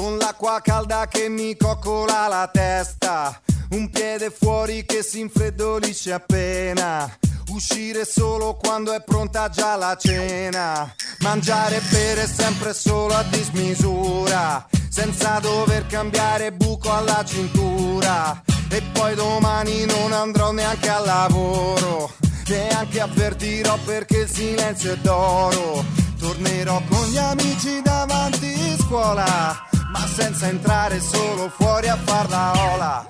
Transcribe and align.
Con 0.00 0.16
l'acqua 0.16 0.62
calda 0.62 1.06
che 1.08 1.28
mi 1.28 1.54
coccola 1.58 2.26
la 2.26 2.48
testa, 2.50 3.38
un 3.72 3.90
piede 3.90 4.30
fuori 4.30 4.86
che 4.86 5.02
si 5.02 5.20
infreddolisce 5.20 6.10
appena. 6.14 7.18
Uscire 7.50 8.06
solo 8.06 8.54
quando 8.54 8.92
è 8.92 9.02
pronta 9.02 9.50
già 9.50 9.76
la 9.76 9.94
cena. 9.96 10.90
Mangiare 11.18 11.76
e 11.76 11.80
bere 11.90 12.26
sempre 12.26 12.72
solo 12.72 13.12
a 13.12 13.22
dismisura. 13.24 14.66
Senza 14.88 15.38
dover 15.38 15.86
cambiare 15.86 16.52
buco 16.52 16.90
alla 16.90 17.22
cintura. 17.22 18.42
E 18.70 18.80
poi 18.92 19.14
domani 19.14 19.84
non 19.84 20.12
andrò 20.12 20.50
neanche 20.50 20.88
al 20.88 21.04
lavoro. 21.04 22.12
Neanche 22.46 23.00
avvertirò 23.00 23.76
perché 23.84 24.20
il 24.20 24.30
silenzio 24.30 24.92
è 24.92 24.96
d'oro. 24.96 25.84
Tornerò 26.18 26.80
con 26.88 27.06
gli 27.08 27.18
amici 27.18 27.82
davanti 27.82 28.76
scuola. 28.78 29.68
Ma 29.92 30.06
senza 30.06 30.46
entrare 30.46 31.00
solo 31.00 31.48
fuori 31.48 31.88
a 31.88 31.96
far 31.96 32.28
la 32.28 32.52
ola. 32.72 33.08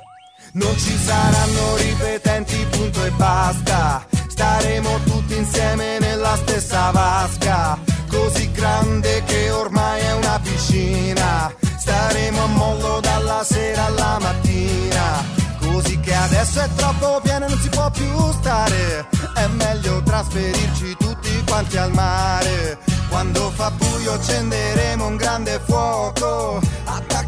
Non 0.53 0.77
ci 0.79 0.97
saranno 0.97 1.77
ripetenti, 1.77 2.67
punto 2.71 3.05
e 3.05 3.11
basta. 3.11 4.05
Staremo 4.29 5.01
tutti 5.05 5.37
insieme 5.37 5.99
nella 5.99 6.35
stessa 6.37 6.91
vasca, 6.91 7.79
così 8.09 8.51
grande 8.53 9.23
che 9.25 9.51
ormai 9.51 10.01
è 10.01 10.15
una 10.15 10.41
piscina. 10.43 11.55
Staremo 11.77 12.43
a 12.43 12.47
mollo 12.47 13.01
dalla 13.01 13.45
sera 13.45 13.85
alla 13.85 14.19
mattina, 14.19 15.23
così 15.61 16.01
che 16.01 16.15
adesso 16.15 16.61
è 16.61 16.69
troppo 16.75 17.21
pieno 17.23 17.45
e 17.45 17.49
non 17.51 17.59
si 17.59 17.69
può 17.69 17.91
più 17.91 18.33
stare. 18.41 19.07
È 19.35 19.47
meglio 19.49 20.03
trasferirci 20.03 20.97
tutti 20.99 21.45
quanti 21.47 21.77
al 21.77 21.93
mare. 21.93 22.79
Quando 23.11 23.51
fa 23.51 23.71
buio 23.73 24.15
accenderemo 24.15 25.07
un 25.07 25.17
grande 25.17 25.61
fuoco, 25.67 26.61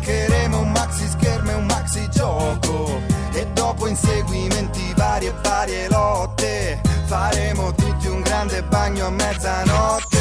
attaccheremo 0.03 0.58
un 0.58 0.70
maxi 0.72 1.08
schermo 1.08 1.50
e 1.50 1.55
un 1.55 1.67
maxi 1.67 2.08
gioco. 2.11 3.00
E 3.33 3.47
dopo 3.53 3.86
inseguimenti 3.86 4.92
vari 4.97 5.27
e 5.27 5.34
varie 5.42 5.89
lotte, 5.89 6.81
faremo 7.06 7.72
tutti 7.75 8.08
un 8.08 8.20
grande 8.20 8.62
bagno 8.64 9.06
a 9.06 9.11
mezzanotte. 9.11 10.20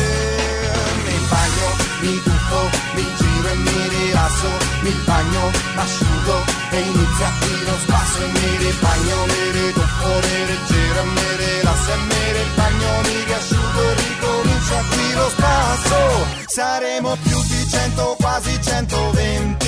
Mi 1.05 1.17
bagno, 1.29 1.67
mi 2.01 2.21
tuffo, 2.23 2.69
mi 2.95 3.05
giro 3.17 3.47
e 3.49 3.55
mi 3.55 3.89
rilasso, 3.89 4.49
mi 4.81 4.91
bagno, 5.05 5.51
m'asciugo 5.75 6.35
e 6.71 6.79
inizia 6.79 7.31
qui 7.39 7.65
lo 7.65 7.77
spasso 7.83 8.17
e 8.23 8.27
mi 8.27 8.57
ribagno, 8.57 9.25
mi 9.25 9.51
rituffo, 9.51 10.07
mi 10.07 10.45
rigiro 10.45 10.99
e 11.01 11.05
mi 11.05 11.29
rilasso 11.37 11.91
e 11.91 11.97
mi 11.97 12.23
ribagno, 12.37 12.89
mi 13.03 13.23
riasciugo 13.25 13.81
e 13.81 13.93
ricomincia 13.95 14.83
qui 14.89 15.13
lo 15.13 15.29
spasso. 15.29 15.99
Saremo 16.45 17.17
più 17.23 17.41
di 17.43 17.67
cento, 17.69 18.15
quasi 18.19 18.61
120 18.61 19.60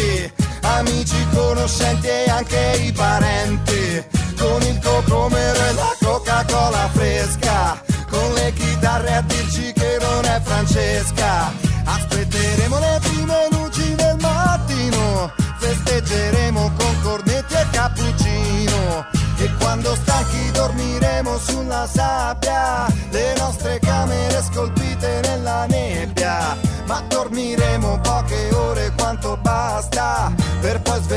amici, 0.83 1.27
conoscenti 1.33 2.07
e 2.07 2.29
anche 2.29 2.81
i 2.83 2.91
parenti, 2.91 4.03
con 4.39 4.61
il 4.63 4.79
cocomero 4.79 5.59
e 5.66 5.73
la 5.73 5.95
Coca-Cola 5.99 6.89
fresca, 6.94 7.81
con 8.09 8.33
le 8.33 8.53
chitarre 8.53 9.16
a 9.16 9.22
dirci 9.22 9.73
che 9.73 9.97
non 9.99 10.25
è 10.25 10.41
Francesca. 10.43 11.51
Aspetteremo 11.85 12.79
le 12.79 12.99
prime 13.01 13.47
luci 13.51 13.95
del 13.95 14.17
mattino, 14.19 15.31
festeggeremo 15.57 16.72
con 16.77 17.01
cornetti 17.01 17.53
e 17.53 17.66
cappuccino. 17.72 19.22
E 19.38 19.51
quando 19.59 19.93
stanchi 19.95 20.51
dormiremo 20.51 21.38
sulla 21.38 21.88
sabbia, 21.91 22.85
le 23.09 23.35
nostre 23.38 23.79
camere 23.79 24.41
scolpite 24.41 25.19
nella 25.23 25.66
nebbia. 25.66 26.55
Ma 26.85 27.01
dormiremo 27.07 27.99
poche 27.99 28.53
ore 28.53 28.93
quanto 28.95 29.38
basta, 29.41 30.22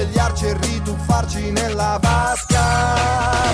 svegliarci 0.06 0.46
e 0.46 0.56
rituffarci 0.60 1.50
nella 1.50 1.98
vasca. 2.00 2.62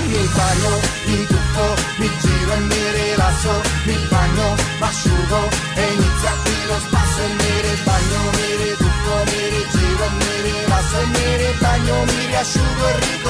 Mi 0.07 0.29
bagno, 0.35 0.71
mi 1.07 1.27
tuffo, 1.27 1.67
mi 1.99 2.11
giro 2.21 2.53
e 2.53 2.61
mi 2.61 2.85
rilasso, 2.97 3.53
mi 3.85 3.97
bagno, 4.11 4.55
m'asciugo 4.79 5.41
e 5.75 5.83
inizia 5.93 6.33
qui 6.43 6.57
lo 6.67 6.79
spasso 6.87 7.21
e 7.23 7.29
mi 7.41 7.53
ribagno, 7.69 8.21
mi 8.37 8.49
rituffo, 8.63 9.15
mi 9.31 9.43
rigiro 9.55 10.07
mi 10.19 10.51
rilasso 10.51 10.99
e 10.99 11.07
mi 11.07 11.37
ribagno, 11.37 12.05
mi 12.05 12.27
riasciugo 12.27 12.89
e 12.89 12.95
ricomincia 13.01 13.22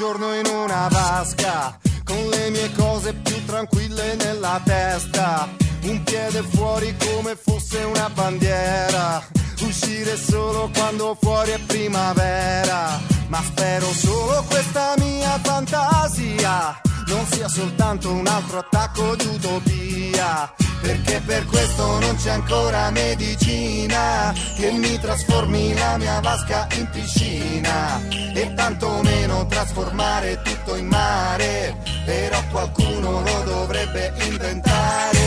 giorno 0.00 0.34
in 0.34 0.46
una 0.46 0.88
vasca, 0.88 1.78
con 2.04 2.26
le 2.30 2.48
mie 2.48 2.72
cose 2.72 3.12
più 3.12 3.44
tranquille 3.44 4.14
nella 4.14 4.58
testa. 4.64 5.46
Un 5.82 6.02
piede 6.04 6.42
fuori 6.42 6.96
come 6.96 7.36
fosse 7.36 7.82
una 7.82 8.08
bandiera. 8.08 9.22
Uscire 9.60 10.16
solo 10.16 10.70
quando 10.72 11.14
fuori 11.20 11.50
è 11.50 11.58
primavera. 11.66 12.98
Ma 13.28 13.42
spero 13.42 13.92
solo 13.92 14.42
questa 14.48 14.94
mia 14.96 15.38
fantasia 15.42 16.80
non 17.10 17.26
sia 17.26 17.48
soltanto 17.48 18.12
un 18.12 18.26
altro 18.26 18.58
attacco 18.58 19.16
di 19.16 19.26
utopia. 19.26 20.52
Perché 20.80 21.20
per 21.26 21.44
questo 21.44 21.98
non 21.98 22.16
c'è 22.16 22.30
ancora 22.30 22.90
medicina 22.90 24.32
che 24.56 24.70
mi 24.70 24.98
trasformi 24.98 25.74
la 25.74 25.98
mia 25.98 26.20
vasca 26.20 26.66
in 26.78 26.88
piscina 26.88 28.00
e 28.08 28.54
tantomeno 28.54 29.46
trasformare 29.46 30.40
tutto 30.42 30.76
in 30.76 30.86
mare. 30.86 31.76
Però 32.06 32.38
qualcuno 32.50 33.22
lo 33.22 33.42
dovrebbe 33.44 34.12
inventare. 34.20 35.18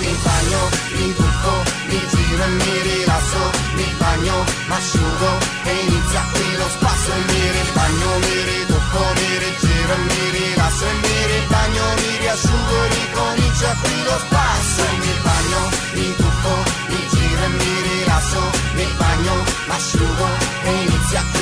Mi 0.00 0.14
bagno, 0.22 0.60
mi 0.96 1.14
tuffo, 1.14 1.54
mi 1.88 2.00
giro 2.10 2.42
e 2.42 2.48
mi 2.48 2.80
rilasso, 2.82 3.50
mi 3.76 3.86
bagno, 3.98 4.44
m'asciugo 4.66 5.30
e 5.64 5.72
inizia 5.86 6.22
qui 6.32 6.56
lo 6.56 6.68
spasso 6.68 7.12
e 7.12 7.32
mi 7.32 7.50
ribagno, 7.50 8.18
mi 8.18 8.44
rituffo, 8.52 9.00
mi 9.14 9.38
rigiro 9.38 9.92
e 9.92 9.98
mi 9.98 10.30
rilasso 10.30 10.51
e 10.90 10.92
mi 11.02 11.16
ribagno, 11.32 11.84
mi 12.00 12.16
riasciugo 12.18 12.76
ricomincia 12.98 13.70
qui 13.82 14.02
lo 14.04 14.16
spasso. 14.24 14.82
E 14.92 14.96
mi 15.04 15.14
bagno, 15.26 15.60
mi 15.94 16.16
tuffo, 16.16 16.54
mi 16.88 17.00
giro 17.12 17.42
e 17.42 17.48
mi 17.48 17.72
rilasso, 17.88 18.42
mi 18.74 18.86
bagno, 18.96 19.34
m'asciugo 19.68 20.28
e 20.64 20.70
inizia 20.84 21.22
qui 21.32 21.41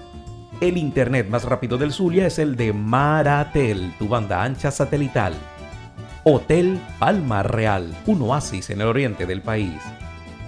El 0.61 0.77
internet 0.77 1.27
más 1.27 1.43
rápido 1.43 1.79
del 1.79 1.91
Zulia 1.91 2.27
es 2.27 2.37
el 2.37 2.55
de 2.55 2.71
Maratel, 2.71 3.95
tu 3.97 4.07
banda 4.07 4.43
ancha 4.43 4.69
satelital. 4.69 5.33
Hotel 6.23 6.79
Palma 6.99 7.41
Real, 7.41 7.97
un 8.05 8.21
oasis 8.21 8.69
en 8.69 8.79
el 8.79 8.85
oriente 8.85 9.25
del 9.25 9.41
país. 9.41 9.81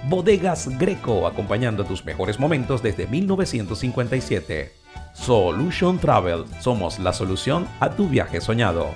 Bodegas 0.07 0.77
Greco, 0.77 1.25
acompañando 1.25 1.83
tus 1.83 2.06
mejores 2.06 2.39
momentos 2.39 2.83
desde 2.83 3.07
1957. 3.07 4.71
Solution 5.13 5.98
Travel, 5.98 6.45
somos 6.60 7.00
la 7.00 7.12
solución 7.12 7.68
a 7.80 7.89
tu 7.89 8.07
viaje 8.07 8.39
soñado. 8.39 8.92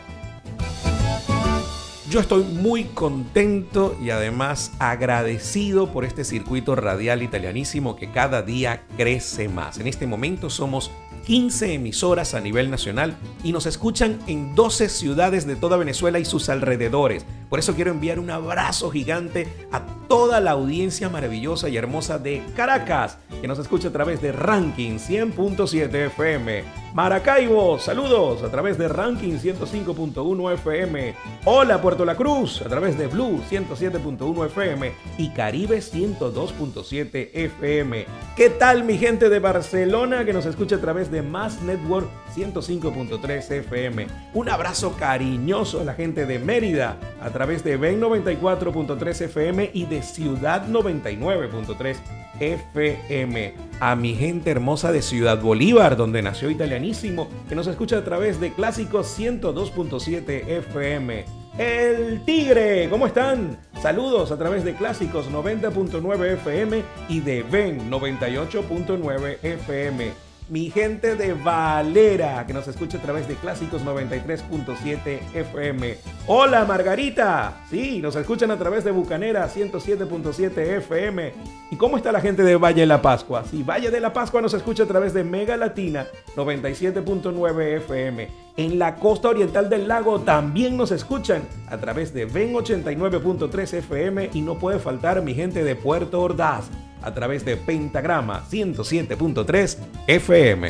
Yo 2.12 2.20
estoy 2.22 2.44
muy 2.44 2.84
contento 2.86 3.98
y 4.02 4.12
además 4.12 4.72
agradecido 4.80 5.92
por 5.92 6.06
este 6.06 6.24
circuito 6.24 6.76
radial 6.76 7.22
italianísimo 7.24 7.96
que 7.96 8.12
cada 8.12 8.44
día 8.44 8.84
crece 8.96 9.50
más. 9.50 9.80
En 9.80 9.88
este 9.88 10.08
momento 10.08 10.50
somos 10.50 10.90
15 11.28 11.74
emisoras 11.74 12.34
a 12.36 12.40
nivel 12.40 12.72
nacional 12.72 13.18
y 13.44 13.52
nos 13.52 13.66
escuchan 13.66 14.18
en 14.28 14.56
12 14.56 14.88
ciudades 14.88 15.46
de 15.46 15.58
toda 15.58 15.76
Venezuela 15.76 16.20
y 16.20 16.26
sus 16.26 16.48
alrededores. 16.48 17.26
Por 17.50 17.60
eso 17.60 17.76
quiero 17.76 17.92
enviar 17.92 18.18
un 18.18 18.30
abrazo 18.30 18.90
gigante 18.92 19.48
a 19.74 19.86
toda 20.08 20.40
la 20.40 20.52
audiencia 20.52 21.10
maravillosa 21.10 21.68
y 21.68 21.76
hermosa 21.76 22.18
de 22.18 22.44
Caracas, 22.56 23.18
que 23.42 23.48
nos 23.48 23.60
escucha 23.60 23.90
a 23.90 23.92
través 23.92 24.22
de 24.22 24.32
Ranking 24.32 25.00
100.7 25.00 25.94
FM. 26.08 26.64
Maracaibo, 26.94 27.78
saludos 27.78 28.42
a 28.44 28.50
través 28.50 28.78
de 28.78 28.88
Ranking 28.88 29.34
105.1 29.34 30.54
FM. 30.54 31.14
Hola 31.46 31.82
Puerto 31.82 32.06
La 32.06 32.16
Cruz, 32.16 32.62
a 32.62 32.70
través 32.70 32.98
de 32.98 33.08
Blue 33.08 33.42
107.1 33.50 34.46
FM 34.48 34.94
y 35.18 35.30
Caribe 35.30 35.80
102.7 35.80 37.30
FM. 37.34 38.06
¿Qué 38.36 38.50
tal 38.50 38.84
mi 38.84 38.98
gente 38.98 39.30
de 39.30 39.40
Barcelona 39.40 40.26
que 40.26 40.34
nos 40.34 40.46
escucha 40.46 40.78
a 40.78 40.82
través 40.82 41.12
de 41.12 41.17
Mass 41.22 41.62
Network 41.62 42.08
105.3 42.36 43.52
FM? 43.52 44.08
Un 44.34 44.50
abrazo 44.50 44.96
cariñoso 44.98 45.82
a 45.82 45.84
la 45.84 45.94
gente 45.94 46.26
de 46.26 46.40
Mérida 46.40 46.98
a 47.22 47.30
través 47.30 47.64
de 47.64 47.78
Ben 47.78 48.02
94.3 48.02 49.22
FM 49.22 49.72
y 49.74 49.86
de 49.86 50.02
Ciudad 50.02 50.68
99.3 50.68 51.98
FM. 52.40 53.54
A 53.80 53.96
mi 53.96 54.16
gente 54.16 54.52
hermosa 54.52 54.92
de 54.92 55.02
Ciudad 55.02 55.42
Bolívar, 55.42 55.98
donde 55.98 56.22
nació 56.22 56.50
Italianísimo, 56.50 57.28
que 57.50 57.56
nos 57.56 57.68
escucha 57.68 57.98
a 57.98 58.04
través 58.04 58.40
de 58.40 58.54
Clásicos 58.54 59.18
102.7 59.20 60.48
FM. 60.48 61.26
El 61.58 62.24
Tigre, 62.24 62.88
¿cómo 62.90 63.08
están? 63.08 63.58
Saludos 63.82 64.32
a 64.32 64.38
través 64.38 64.64
de 64.64 64.76
Clásicos 64.76 65.32
90.9 65.32 66.34
FM 66.34 66.84
y 67.10 67.20
de 67.22 67.42
Ben 67.42 67.90
98.9 67.90 69.38
FM 69.42 70.27
mi 70.50 70.70
gente 70.70 71.16
de 71.16 71.34
Valera, 71.34 72.46
que 72.48 72.54
nos 72.54 72.68
escucha 72.68 72.98
a 72.98 73.02
través 73.02 73.28
de 73.28 73.36
Clásicos 73.36 73.84
93.7 73.84 75.20
FM. 75.34 75.98
Hola 76.28 76.66
Margarita, 76.66 77.64
sí, 77.70 78.02
nos 78.02 78.16
escuchan 78.16 78.52
a 78.52 78.58
través 78.58 78.84
de 78.84 78.92
Bucanera 78.92 79.50
107.7 79.50 80.58
FM. 80.78 81.34
¿Y 81.72 81.76
cómo 81.76 81.98
está 81.98 82.12
la 82.12 82.22
gente 82.22 82.44
de 82.44 82.56
Valle 82.56 82.82
de 82.82 82.88
la 82.88 83.02
Pascua? 83.02 83.44
Sí, 83.50 83.64
Valle 83.64 83.92
de 83.92 84.00
la 84.00 84.14
Pascua 84.14 84.42
nos 84.42 84.54
escucha 84.54 84.84
a 84.84 84.88
través 84.88 85.14
de 85.14 85.24
Mega 85.24 85.58
Latina 85.58 86.08
97.9 86.36 87.78
FM. 87.78 88.47
En 88.58 88.78
la 88.80 88.96
costa 88.96 89.30
oriental 89.30 89.70
del 89.70 89.88
lago 89.88 90.22
también 90.22 90.76
nos 90.78 90.92
escuchan 90.92 91.44
a 91.68 91.78
través 91.78 92.12
de 92.12 92.26
Ven 92.26 92.54
89.3 92.54 93.74
FM 93.74 94.32
y 94.34 94.42
no 94.42 94.58
puede 94.58 94.80
faltar 94.80 95.22
mi 95.22 95.36
gente 95.36 95.64
de 95.64 95.76
Puerto 95.76 96.22
Ordaz 96.22 96.66
a 97.04 97.14
través 97.14 97.46
de 97.46 97.56
Pentagrama 97.56 98.44
107.3 98.50 99.78
FM. 100.08 100.70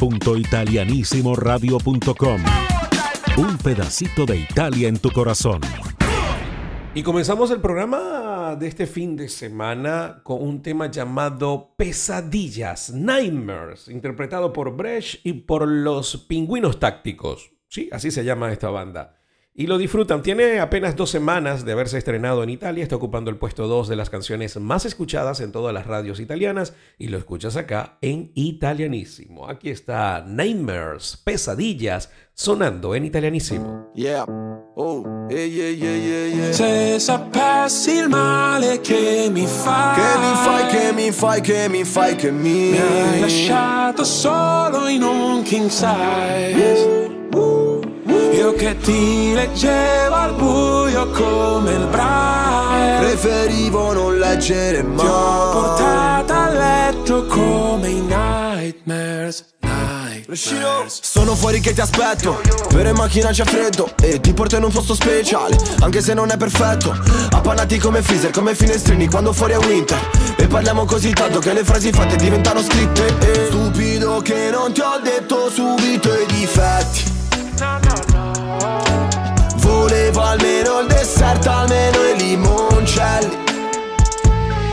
www.italianissimoradio.com 0.00 2.40
Un 3.36 3.58
pedacito 3.58 4.26
de 4.26 4.38
Italia 4.38 4.88
en 4.88 4.98
tu 4.98 5.12
corazón. 5.12 5.60
Y 6.96 7.02
comenzamos 7.02 7.50
el 7.50 7.60
programa 7.60 8.54
de 8.54 8.68
este 8.68 8.86
fin 8.86 9.16
de 9.16 9.28
semana 9.28 10.20
con 10.22 10.40
un 10.40 10.62
tema 10.62 10.88
llamado 10.88 11.74
Pesadillas, 11.76 12.92
Nightmares, 12.92 13.88
interpretado 13.88 14.52
por 14.52 14.76
Brecht 14.76 15.26
y 15.26 15.32
por 15.32 15.66
los 15.66 16.16
Pingüinos 16.16 16.78
Tácticos. 16.78 17.50
Sí, 17.66 17.88
así 17.90 18.12
se 18.12 18.24
llama 18.24 18.52
esta 18.52 18.70
banda 18.70 19.18
y 19.54 19.66
lo 19.68 19.78
disfrutan. 19.78 20.22
Tiene 20.22 20.58
apenas 20.58 20.96
dos 20.96 21.10
semanas 21.10 21.64
de 21.64 21.72
haberse 21.72 21.96
estrenado 21.96 22.42
en 22.42 22.50
Italia, 22.50 22.82
está 22.82 22.96
ocupando 22.96 23.30
el 23.30 23.38
puesto 23.38 23.68
2 23.68 23.88
de 23.88 23.96
las 23.96 24.10
canciones 24.10 24.56
más 24.58 24.84
escuchadas 24.84 25.40
en 25.40 25.52
todas 25.52 25.72
las 25.72 25.86
radios 25.86 26.18
italianas 26.20 26.74
y 26.98 27.08
lo 27.08 27.18
escuchas 27.18 27.56
acá 27.56 27.98
en 28.02 28.32
italianísimo. 28.34 29.48
Aquí 29.48 29.70
está 29.70 30.24
Nightmares, 30.26 31.22
Pesadillas, 31.24 32.12
sonando 32.34 32.94
en 32.94 33.04
italianísimo. 33.04 33.92
Yeah. 33.94 34.26
Oh, 34.76 35.28
yeah, 35.30 35.38
yeah, 35.38 35.68
yeah. 35.70 36.52
Se 36.52 36.98
sapessi 36.98 37.92
il 37.92 38.08
male 38.08 38.80
che 38.80 39.28
mi 39.30 39.46
fai 39.46 39.94
Che 39.94 40.18
mi 40.18 40.34
fai, 40.34 40.66
che 40.66 40.92
mi 40.92 41.12
fai, 41.12 41.40
che 41.40 41.68
mi 41.68 41.84
fai, 41.84 42.16
che 42.16 42.30
mi 42.32 42.70
Mi 42.70 42.80
hai 42.80 43.20
lasciato 43.20 44.02
solo 44.02 44.88
in 44.88 45.04
un 45.04 45.42
king 45.42 45.68
size 45.68 47.08
uh, 47.32 47.38
uh. 47.38 47.80
Io 48.32 48.52
che 48.54 48.76
ti 48.78 49.32
leggevo 49.32 50.12
al 50.12 50.34
buio 50.34 51.08
come 51.10 51.72
il 51.72 51.86
braille 51.86 52.98
Preferivo 52.98 53.92
non 53.92 54.18
leggere 54.18 54.82
mai 54.82 54.96
Ti 54.96 55.06
ho 55.06 55.50
portato 55.52 56.32
a 56.32 56.48
letto 56.48 57.26
come 57.26 57.88
i 57.90 58.00
nightmares 58.00 59.53
sono 60.86 61.34
fuori 61.34 61.60
che 61.60 61.74
ti 61.74 61.80
aspetto. 61.82 62.40
Per 62.68 62.86
in 62.86 62.94
macchina 62.94 63.30
c'è 63.30 63.44
freddo 63.44 63.92
E 64.00 64.20
ti 64.20 64.32
porto 64.32 64.56
in 64.56 64.64
un 64.64 64.72
posto 64.72 64.94
speciale 64.94 65.56
Anche 65.80 66.00
se 66.00 66.14
non 66.14 66.30
è 66.30 66.36
perfetto. 66.36 66.96
Appannati 67.30 67.78
come 67.78 68.02
freezer, 68.02 68.30
come 68.30 68.54
finestrini 68.54 69.08
Quando 69.08 69.32
fuori 69.32 69.52
è 69.52 69.58
winter. 69.58 69.98
E 70.36 70.46
parliamo 70.46 70.86
così 70.86 71.12
tanto 71.12 71.40
che 71.40 71.52
le 71.52 71.62
frasi 71.62 71.90
fatte 71.90 72.16
diventano 72.16 72.62
scritte. 72.62 73.18
E 73.18 73.46
Stupido 73.46 74.22
che 74.22 74.48
non 74.50 74.72
ti 74.72 74.80
ho 74.80 74.98
detto 75.02 75.50
subito 75.50 76.12
i 76.14 76.26
difetti. 76.26 77.12
Volevo 79.56 80.20
almeno 80.22 80.80
il 80.80 80.86
dessert, 80.88 81.46
almeno 81.46 81.98
i 82.02 82.16
limoncelli. 82.16 83.36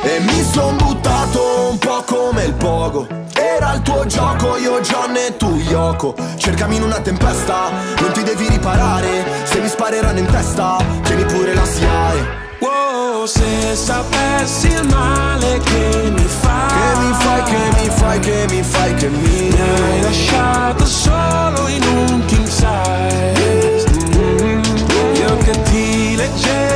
E 0.03 0.19
mi 0.19 0.45
son 0.51 0.77
buttato 0.77 1.69
un 1.71 1.77
po' 1.77 2.03
come 2.05 2.43
il 2.45 2.53
pogo 2.53 3.19
Era 3.55 3.73
il 3.73 3.81
tuo 3.81 4.05
gioco, 4.05 4.55
io 4.55 4.79
John 4.79 5.13
e 5.15 5.35
tu 5.35 5.57
Yoko. 5.67 6.15
Cercami 6.37 6.77
in 6.77 6.83
una 6.83 7.01
tempesta, 7.01 7.69
non 7.99 8.11
ti 8.13 8.23
devi 8.23 8.47
riparare. 8.47 9.25
Se 9.43 9.59
mi 9.59 9.67
spareranno 9.67 10.19
in 10.19 10.25
testa, 10.25 10.77
tieni 11.03 11.25
pure 11.25 11.53
la 11.53 11.65
SIAE. 11.65 12.39
Wow, 12.59 13.25
se 13.25 13.75
sapessi 13.75 14.67
il 14.67 14.87
male 14.87 15.59
che 15.63 16.11
mi 16.13 16.25
fai 16.25 16.67
Che 16.67 16.99
mi 16.99 17.13
fai, 17.13 17.43
che 17.43 17.79
mi 17.79 17.89
fai, 17.89 18.19
che 18.19 18.45
mi 18.49 18.63
fai, 18.63 18.93
che 18.93 19.09
mi 19.09 19.49
Mi 19.49 19.59
hai 19.59 20.01
lasciato 20.01 20.85
solo 20.85 21.67
in 21.67 21.83
un 21.83 22.25
king 22.27 22.47
size. 22.47 23.85
Mm-hmm. 24.15 25.15
Io 25.15 25.37
che 25.37 25.61
ti 25.63 26.15
leggevo 26.15 26.70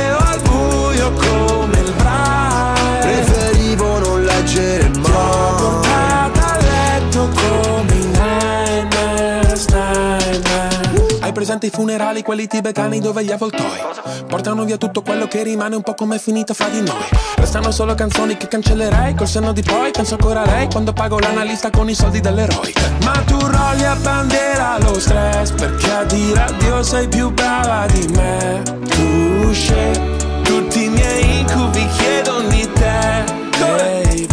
presente 11.46 11.66
i 11.66 11.70
funerali, 11.70 12.24
quelli 12.24 12.48
tibetani 12.48 12.98
dove 12.98 13.22
gli 13.22 13.30
avvoltoi 13.30 13.78
Portano 14.26 14.64
via 14.64 14.76
tutto 14.78 15.02
quello 15.02 15.28
che 15.28 15.44
rimane 15.44 15.76
un 15.76 15.82
po' 15.82 15.94
come 15.94 16.16
è 16.16 16.18
finita 16.18 16.54
fra 16.54 16.68
di 16.68 16.80
noi. 16.80 17.06
Restano 17.36 17.70
solo 17.70 17.94
canzoni 17.94 18.36
che 18.36 18.48
cancellerei 18.48 19.14
Col 19.14 19.28
senno 19.28 19.52
di 19.52 19.62
poi 19.62 19.92
penso 19.92 20.14
ancora 20.14 20.42
a 20.42 20.46
lei 20.46 20.66
Quando 20.68 20.92
pago 20.92 21.20
l'analista 21.20 21.70
con 21.70 21.88
i 21.88 21.94
soldi 21.94 22.18
dell'eroe. 22.18 22.72
Ma 23.04 23.12
tu 23.26 23.38
rolli 23.38 23.84
a 23.84 23.94
bandiera 23.94 24.76
lo 24.80 24.98
stress 24.98 25.52
Perché 25.52 25.92
a 25.92 26.02
dire 26.02 26.40
addio 26.40 26.82
sei 26.82 27.06
più 27.06 27.30
brava 27.30 27.86
di 27.92 28.08
me. 28.08 28.62
Tu 28.88 29.52
scegli 29.52 30.16
tutti 30.42 30.82
i 30.82 30.88
miei 30.88 31.38
incubi 31.38 31.86
chiedono 31.96 32.48
di 32.48 32.68
te. 32.72 33.34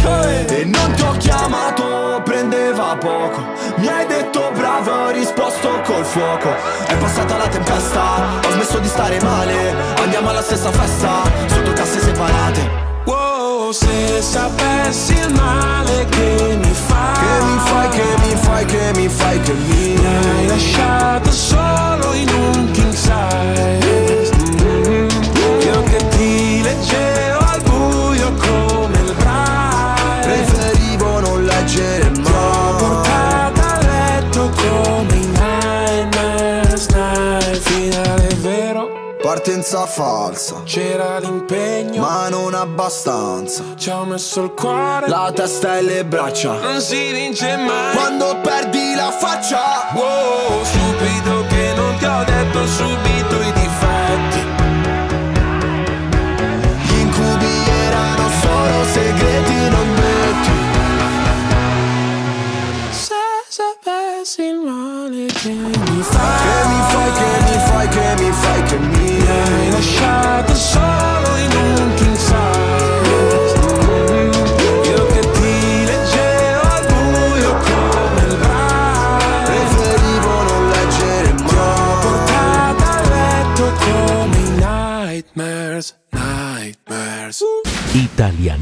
Baby. 0.04 0.62
E 0.62 0.66
non 0.66 0.94
ti 0.94 1.02
ho 1.04 1.12
chiamato 1.18 1.93
prendeva 2.84 2.96
poco. 2.98 3.42
Mi 3.78 3.88
hai 3.88 4.06
detto 4.06 4.52
bravo, 4.54 4.92
ho 4.92 5.10
risposto 5.12 5.82
col 5.86 6.04
fuoco. 6.04 6.50
È 6.86 6.96
passata 6.98 7.38
la 7.38 7.48
tempesta, 7.48 8.40
ho 8.46 8.52
smesso 8.52 8.80
di 8.80 8.88
stare 8.88 9.22
male. 9.22 9.74
Andiamo 10.02 10.30
alla 10.30 10.42
stessa 10.42 10.72
festa, 10.72 11.24
sotto 11.48 11.72
casse 11.74 12.00
separate. 12.00 12.82
Wow, 13.06 13.72
se 13.72 14.22
sapessi 14.22 15.14
il 15.14 15.34
male 15.34 16.06
che 16.06 16.58
mi 16.58 16.74
fai 16.74 17.14
Che 17.14 17.44
mi 17.44 17.60
fai, 17.60 17.90
che 17.90 18.04
mi 18.22 18.36
fai, 18.36 18.66
che 18.66 18.92
mi 18.96 19.10
fai, 19.10 19.40
che 19.42 19.54
mi 19.54 19.96
Mi 20.00 20.06
hai 20.06 20.48
lasciato 20.48 21.30
solo 21.32 22.14
in 22.14 22.30
un 22.30 22.72
king 22.72 22.94
size 22.94 24.33
Partenza 39.44 39.86
falsa. 39.86 40.64
C'era 40.64 41.20
l'impegno 41.20 42.00
Ma 42.00 42.30
non 42.30 42.54
abbastanza. 42.54 43.76
Ci 43.76 43.90
ho 43.90 44.06
messo 44.06 44.42
il 44.42 44.54
cuore. 44.54 45.10
La 45.10 45.34
testa 45.36 45.78
e 45.80 45.82
le 45.82 46.06
braccia. 46.06 46.62
Non 46.62 46.80
si 46.80 47.12
vince 47.12 47.58
mai. 47.58 47.94
Quando 47.94 48.40
perdi 48.42 48.96
la 48.96 49.12
faccia. 49.12 49.90
Wow, 49.96 50.64
stupido 50.64 51.46
che 51.50 51.74
non 51.76 51.94
ti 51.98 52.06
ho 52.06 52.24
detto 52.24 52.68
subito 52.68 53.42
i 53.42 53.52
difetti. 53.52 54.40
Gli 56.86 57.00
incubi 57.02 57.70
erano 57.86 58.30
solo 58.40 58.86
segreti 58.94 59.70
non 59.70 59.96
detti. 59.96 60.52
Se 62.92 63.14
sapessi 63.50 64.42
il 64.42 64.56
male 64.56 65.26
che 65.26 65.50
mi 65.50 66.02
fai, 66.02 66.53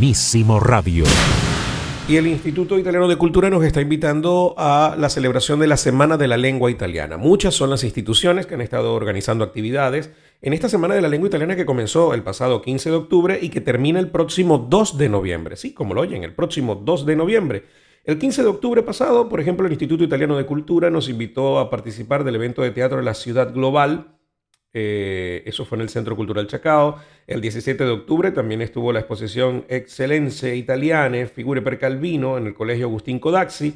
Italianísimo 0.02 0.60
Radio. 0.60 1.04
Y 2.08 2.16
el 2.16 2.26
Instituto 2.26 2.80
Italiano 2.80 3.08
de 3.08 3.18
Cultura 3.18 3.52
nos 3.52 3.64
está 3.64 3.82
invitando 3.82 4.56
a 4.58 4.96
la 4.98 5.10
celebración 5.10 5.60
de 5.60 5.68
la 5.68 5.78
Semana 5.78 6.18
de 6.18 6.28
la 6.28 6.38
Lengua 6.38 6.72
Italiana. 6.72 7.18
Muchas 7.18 7.54
son 7.54 7.70
las 7.70 7.84
instituciones 7.84 8.48
que 8.48 8.56
han 8.56 8.62
estado 8.62 8.96
organizando 8.96 9.44
actividades 9.44 10.10
en 10.42 10.54
esta 10.54 10.70
Semana 10.70 10.96
de 10.96 11.04
la 11.04 11.08
Lengua 11.08 11.28
Italiana 11.28 11.56
que 11.56 11.68
comenzó 11.68 12.16
el 12.16 12.24
pasado 12.24 12.64
15 12.64 12.90
de 12.90 12.96
octubre 12.96 13.40
y 13.40 13.50
que 13.50 13.62
termina 13.62 14.00
el 14.00 14.10
próximo 14.10 14.58
2 14.58 14.98
de 14.98 15.08
noviembre. 15.08 15.56
Sí, 15.56 15.72
como 15.72 15.94
lo 15.94 16.02
oyen, 16.02 16.24
el 16.24 16.34
próximo 16.34 16.74
2 16.74 17.06
de 17.06 17.16
noviembre. 17.16 17.66
El 18.04 18.18
15 18.18 18.42
de 18.42 18.50
octubre 18.50 18.82
pasado, 18.82 19.30
por 19.30 19.40
ejemplo, 19.40 19.68
el 19.68 19.74
Instituto 19.74 20.04
Italiano 20.04 20.36
de 20.36 20.48
Cultura 20.48 20.90
nos 20.90 21.10
invitó 21.10 21.60
a 21.60 21.70
participar 21.70 22.24
del 22.24 22.38
evento 22.38 22.64
de 22.64 22.72
teatro 22.72 22.98
de 22.98 23.04
la 23.04 23.14
Ciudad 23.14 23.54
Global, 23.54 24.16
eh, 24.74 25.44
eso 25.46 25.66
fue 25.66 25.78
en 25.78 25.84
el 25.84 25.90
Centro 25.90 26.16
Cultural 26.16 26.48
Chacao. 26.48 26.98
El 27.28 27.42
17 27.42 27.84
de 27.84 27.90
octubre 27.90 28.32
también 28.32 28.62
estuvo 28.62 28.94
la 28.94 29.00
exposición 29.00 29.66
Excellenze 29.68 30.56
Italiane, 30.56 31.28
Figure 31.28 31.62
per 31.62 31.78
Calvino, 31.78 32.38
en 32.38 32.48
el 32.48 32.54
Colegio 32.54 32.86
Agustín 32.88 33.20
Codazzi. 33.20 33.74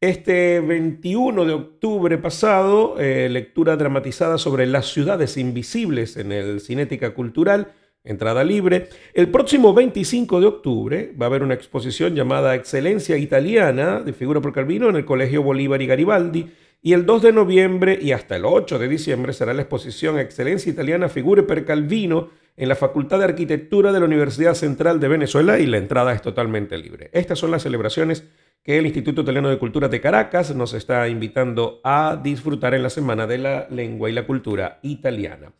Este 0.00 0.60
21 0.60 1.46
de 1.46 1.52
octubre 1.54 2.18
pasado, 2.18 2.96
eh, 2.98 3.28
lectura 3.30 3.76
dramatizada 3.76 4.36
sobre 4.36 4.66
las 4.66 4.92
ciudades 4.92 5.38
invisibles 5.38 6.18
en 6.18 6.30
el 6.30 6.60
Cinética 6.60 7.14
Cultural, 7.14 7.72
entrada 8.02 8.44
libre. 8.44 8.88
El 9.14 9.30
próximo 9.30 9.72
25 9.72 10.40
de 10.40 10.46
octubre 10.46 11.14
va 11.18 11.24
a 11.24 11.28
haber 11.28 11.42
una 11.42 11.54
exposición 11.54 12.14
llamada 12.14 12.54
Excelencia 12.54 13.16
Italiana 13.16 14.00
de 14.00 14.12
Figura 14.12 14.42
por 14.42 14.52
Calvino 14.52 14.90
en 14.90 14.96
el 14.96 15.06
Colegio 15.06 15.42
Bolívar 15.42 15.80
y 15.80 15.86
Garibaldi. 15.86 16.50
Y 16.86 16.92
el 16.92 17.06
2 17.06 17.22
de 17.22 17.32
noviembre 17.32 17.98
y 17.98 18.12
hasta 18.12 18.36
el 18.36 18.44
8 18.44 18.78
de 18.78 18.88
diciembre 18.88 19.32
será 19.32 19.54
la 19.54 19.62
exposición 19.62 20.18
Excelencia 20.18 20.70
Italiana 20.70 21.08
Figure 21.08 21.44
per 21.44 21.64
Calvino 21.64 22.28
en 22.58 22.68
la 22.68 22.76
Facultad 22.76 23.20
de 23.20 23.24
Arquitectura 23.24 23.90
de 23.90 24.00
la 24.00 24.04
Universidad 24.04 24.52
Central 24.52 25.00
de 25.00 25.08
Venezuela 25.08 25.58
y 25.58 25.64
la 25.64 25.78
entrada 25.78 26.12
es 26.12 26.20
totalmente 26.20 26.76
libre. 26.76 27.08
Estas 27.14 27.38
son 27.38 27.52
las 27.52 27.62
celebraciones 27.62 28.28
que 28.62 28.76
el 28.76 28.84
Instituto 28.84 29.22
Italiano 29.22 29.48
de 29.48 29.58
Cultura 29.58 29.88
de 29.88 30.02
Caracas 30.02 30.54
nos 30.54 30.74
está 30.74 31.08
invitando 31.08 31.80
a 31.84 32.20
disfrutar 32.22 32.74
en 32.74 32.82
la 32.82 32.90
Semana 32.90 33.26
de 33.26 33.38
la 33.38 33.66
Lengua 33.70 34.10
y 34.10 34.12
la 34.12 34.26
Cultura 34.26 34.78
Italiana. 34.82 35.54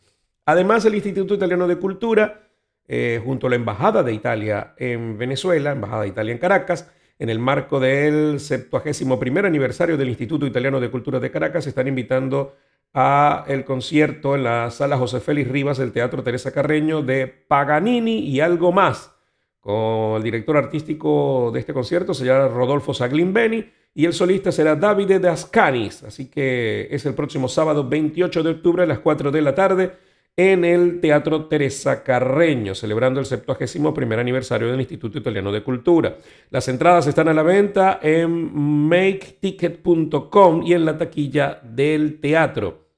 Además, 0.45 0.85
el 0.85 0.93
Instituto 0.93 1.33
Italiano 1.33 1.67
de 1.67 1.77
Cultura, 1.77 2.51
eh, 2.87 3.19
junto 3.25 3.47
a 3.47 3.49
la 3.49 3.55
Embajada 3.55 4.03
de 4.03 4.13
Italia 4.13 4.75
en 4.77 5.17
Venezuela, 5.17 5.71
Embajada 5.71 6.03
de 6.03 6.09
Italia 6.09 6.33
en 6.33 6.37
Caracas, 6.37 6.91
en 7.17 7.29
el 7.29 7.39
marco 7.39 7.79
del 7.79 8.39
71 8.39 9.47
aniversario 9.47 9.97
del 9.97 10.09
Instituto 10.09 10.45
Italiano 10.45 10.79
de 10.79 10.91
Cultura 10.91 11.19
de 11.19 11.31
Caracas, 11.31 11.67
están 11.67 11.87
invitando 11.87 12.55
a 12.93 13.43
el 13.47 13.65
concierto 13.65 14.35
en 14.35 14.43
la 14.43 14.71
sala 14.71 14.97
José 14.97 15.19
Félix 15.19 15.49
Rivas 15.49 15.77
del 15.77 15.91
Teatro 15.91 16.23
Teresa 16.23 16.51
Carreño 16.51 17.01
de 17.01 17.27
Paganini 17.27 18.19
y 18.19 18.39
algo 18.39 18.71
más. 18.71 19.11
Con 19.59 20.17
el 20.17 20.23
director 20.23 20.57
artístico 20.57 21.49
de 21.53 21.59
este 21.59 21.73
concierto 21.73 22.13
se 22.13 22.25
llama 22.25 22.47
Rodolfo 22.47 22.93
Saglimbeni 22.93 23.65
y 23.93 24.05
el 24.05 24.13
solista 24.13 24.51
será 24.51 24.75
Davide 24.75 25.19
de 25.19 25.27
Ascanis. 25.27 26.03
Así 26.03 26.29
que 26.29 26.87
es 26.91 27.05
el 27.05 27.15
próximo 27.15 27.47
sábado 27.47 27.87
28 27.87 28.43
de 28.43 28.49
octubre 28.51 28.83
a 28.83 28.85
las 28.85 28.99
4 28.99 29.31
de 29.31 29.41
la 29.41 29.55
tarde 29.55 29.91
en 30.37 30.65
el 30.65 30.99
Teatro 30.99 31.45
Teresa 31.45 32.03
Carreño, 32.03 32.75
celebrando 32.75 33.21
el 33.21 33.25
71 33.25 34.19
aniversario 34.19 34.69
del 34.69 34.81
Instituto 34.81 35.17
Italiano 35.19 35.51
de 35.51 35.63
Cultura. 35.63 36.17
Las 36.49 36.67
entradas 36.67 37.07
están 37.07 37.29
a 37.29 37.33
la 37.33 37.43
venta 37.43 37.99
en 38.01 38.53
maketicket.com 38.89 40.63
y 40.63 40.73
en 40.73 40.83
la 40.83 40.97
taquilla 40.97 41.61
del 41.63 42.19
teatro. 42.19 42.89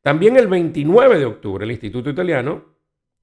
También 0.00 0.36
el 0.36 0.48
29 0.48 1.18
de 1.20 1.26
octubre 1.26 1.64
el 1.64 1.70
Instituto 1.70 2.10
Italiano 2.10 2.72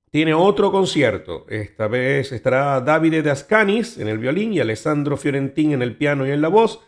tiene 0.10 0.34
otro 0.34 0.72
concierto. 0.72 1.46
Esta 1.50 1.88
vez 1.88 2.32
estará 2.32 2.80
Davide 2.80 3.22
de 3.22 3.32
Ascanis 3.32 3.98
en 3.98 4.08
el 4.08 4.18
violín 4.18 4.54
y 4.54 4.62
Alessandro 4.62 5.18
Fiorentín 5.18 5.74
en 5.74 5.82
el 5.82 5.98
piano 5.98 6.26
y 6.26 6.32
en 6.32 6.42
la 6.42 6.48
voz. 6.48 6.82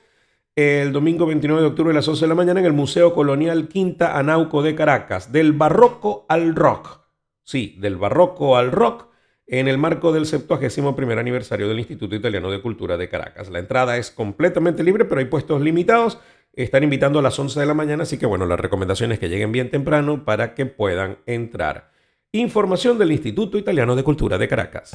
El 0.56 0.92
domingo 0.92 1.26
29 1.26 1.62
de 1.62 1.68
octubre 1.70 1.92
a 1.92 1.96
las 1.96 2.08
11 2.08 2.26
de 2.26 2.28
la 2.28 2.36
mañana 2.36 2.60
en 2.60 2.66
el 2.66 2.74
Museo 2.74 3.14
Colonial 3.14 3.70
Quinta 3.70 4.18
Anauco 4.18 4.62
de 4.62 4.76
Caracas. 4.76 5.32
Del 5.32 5.54
barroco 5.54 6.26
al 6.28 6.56
rock. 6.56 7.00
Sí, 7.44 7.78
del 7.80 7.96
barroco 7.96 8.58
al 8.58 8.72
rock 8.72 9.08
en 9.48 9.70
el 9.70 9.78
marco 9.78 10.12
del 10.12 10.26
71 10.26 11.20
aniversario 11.20 11.70
del 11.70 11.80
Instituto 11.80 12.16
Italiano 12.16 12.52
de 12.52 12.62
Cultura 12.62 12.98
de 12.98 13.08
Caracas. 13.08 13.50
La 13.50 13.60
entrada 13.60 13.98
es 13.98 14.12
completamente 14.12 14.84
libre, 14.84 15.06
pero 15.06 15.20
hay 15.20 15.26
puestos 15.26 15.62
limitados. 15.62 16.20
Están 16.54 16.84
invitando 16.84 17.20
a 17.20 17.22
las 17.22 17.40
11 17.40 17.58
de 17.58 17.66
la 17.66 17.74
mañana, 17.74 18.04
así 18.04 18.18
que 18.18 18.26
bueno, 18.26 18.46
la 18.46 18.58
recomendación 18.58 19.14
es 19.14 19.20
que 19.20 19.30
lleguen 19.30 19.54
bien 19.54 19.70
temprano 19.70 20.26
para 20.26 20.54
que 20.54 20.66
puedan 20.66 21.20
entrar. 21.26 21.92
Información 22.34 22.98
del 22.98 23.14
Instituto 23.14 23.58
Italiano 23.58 23.96
de 23.96 24.04
Cultura 24.04 24.38
de 24.38 24.50
Caracas. 24.50 24.92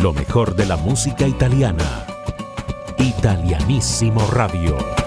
Lo 0.00 0.12
mejor 0.12 0.56
de 0.56 0.66
la 0.66 0.76
música 0.76 1.26
italiana. 1.26 2.13
Italianísimo 3.04 4.24
Radio. 4.30 5.03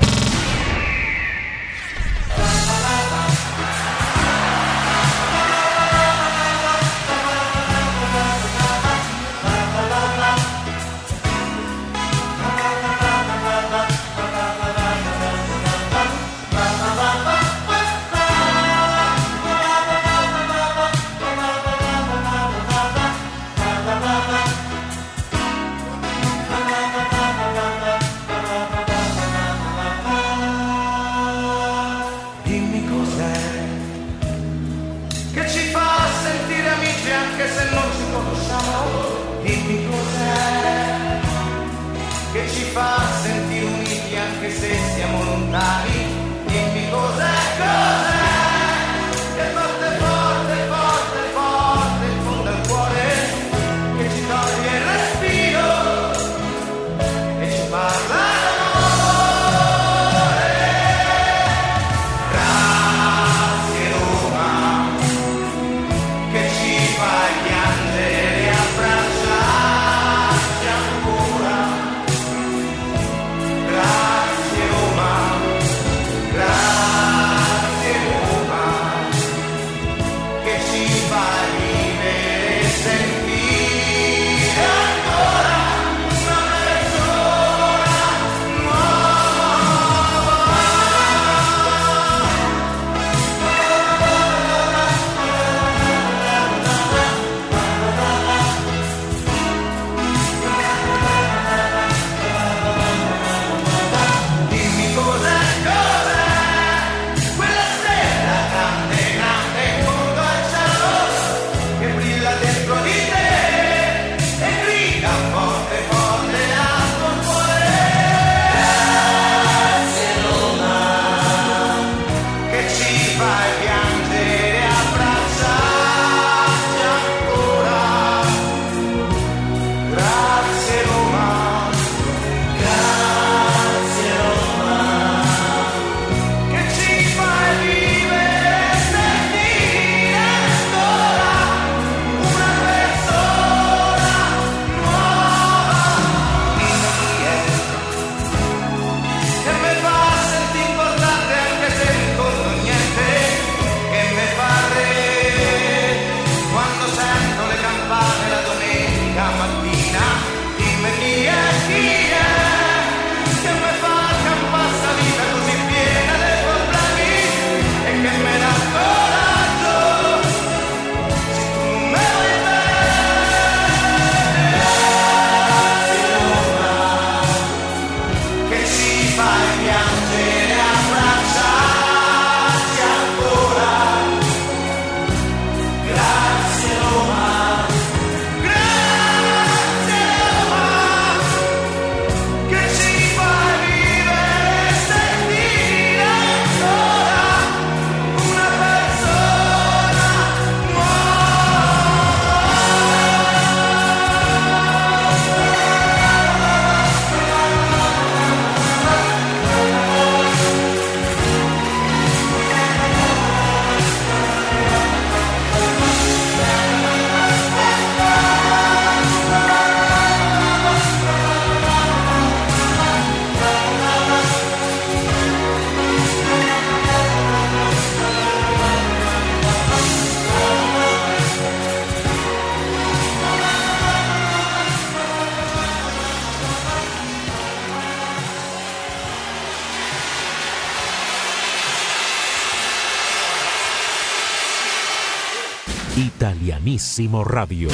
Radio. 246.98 247.70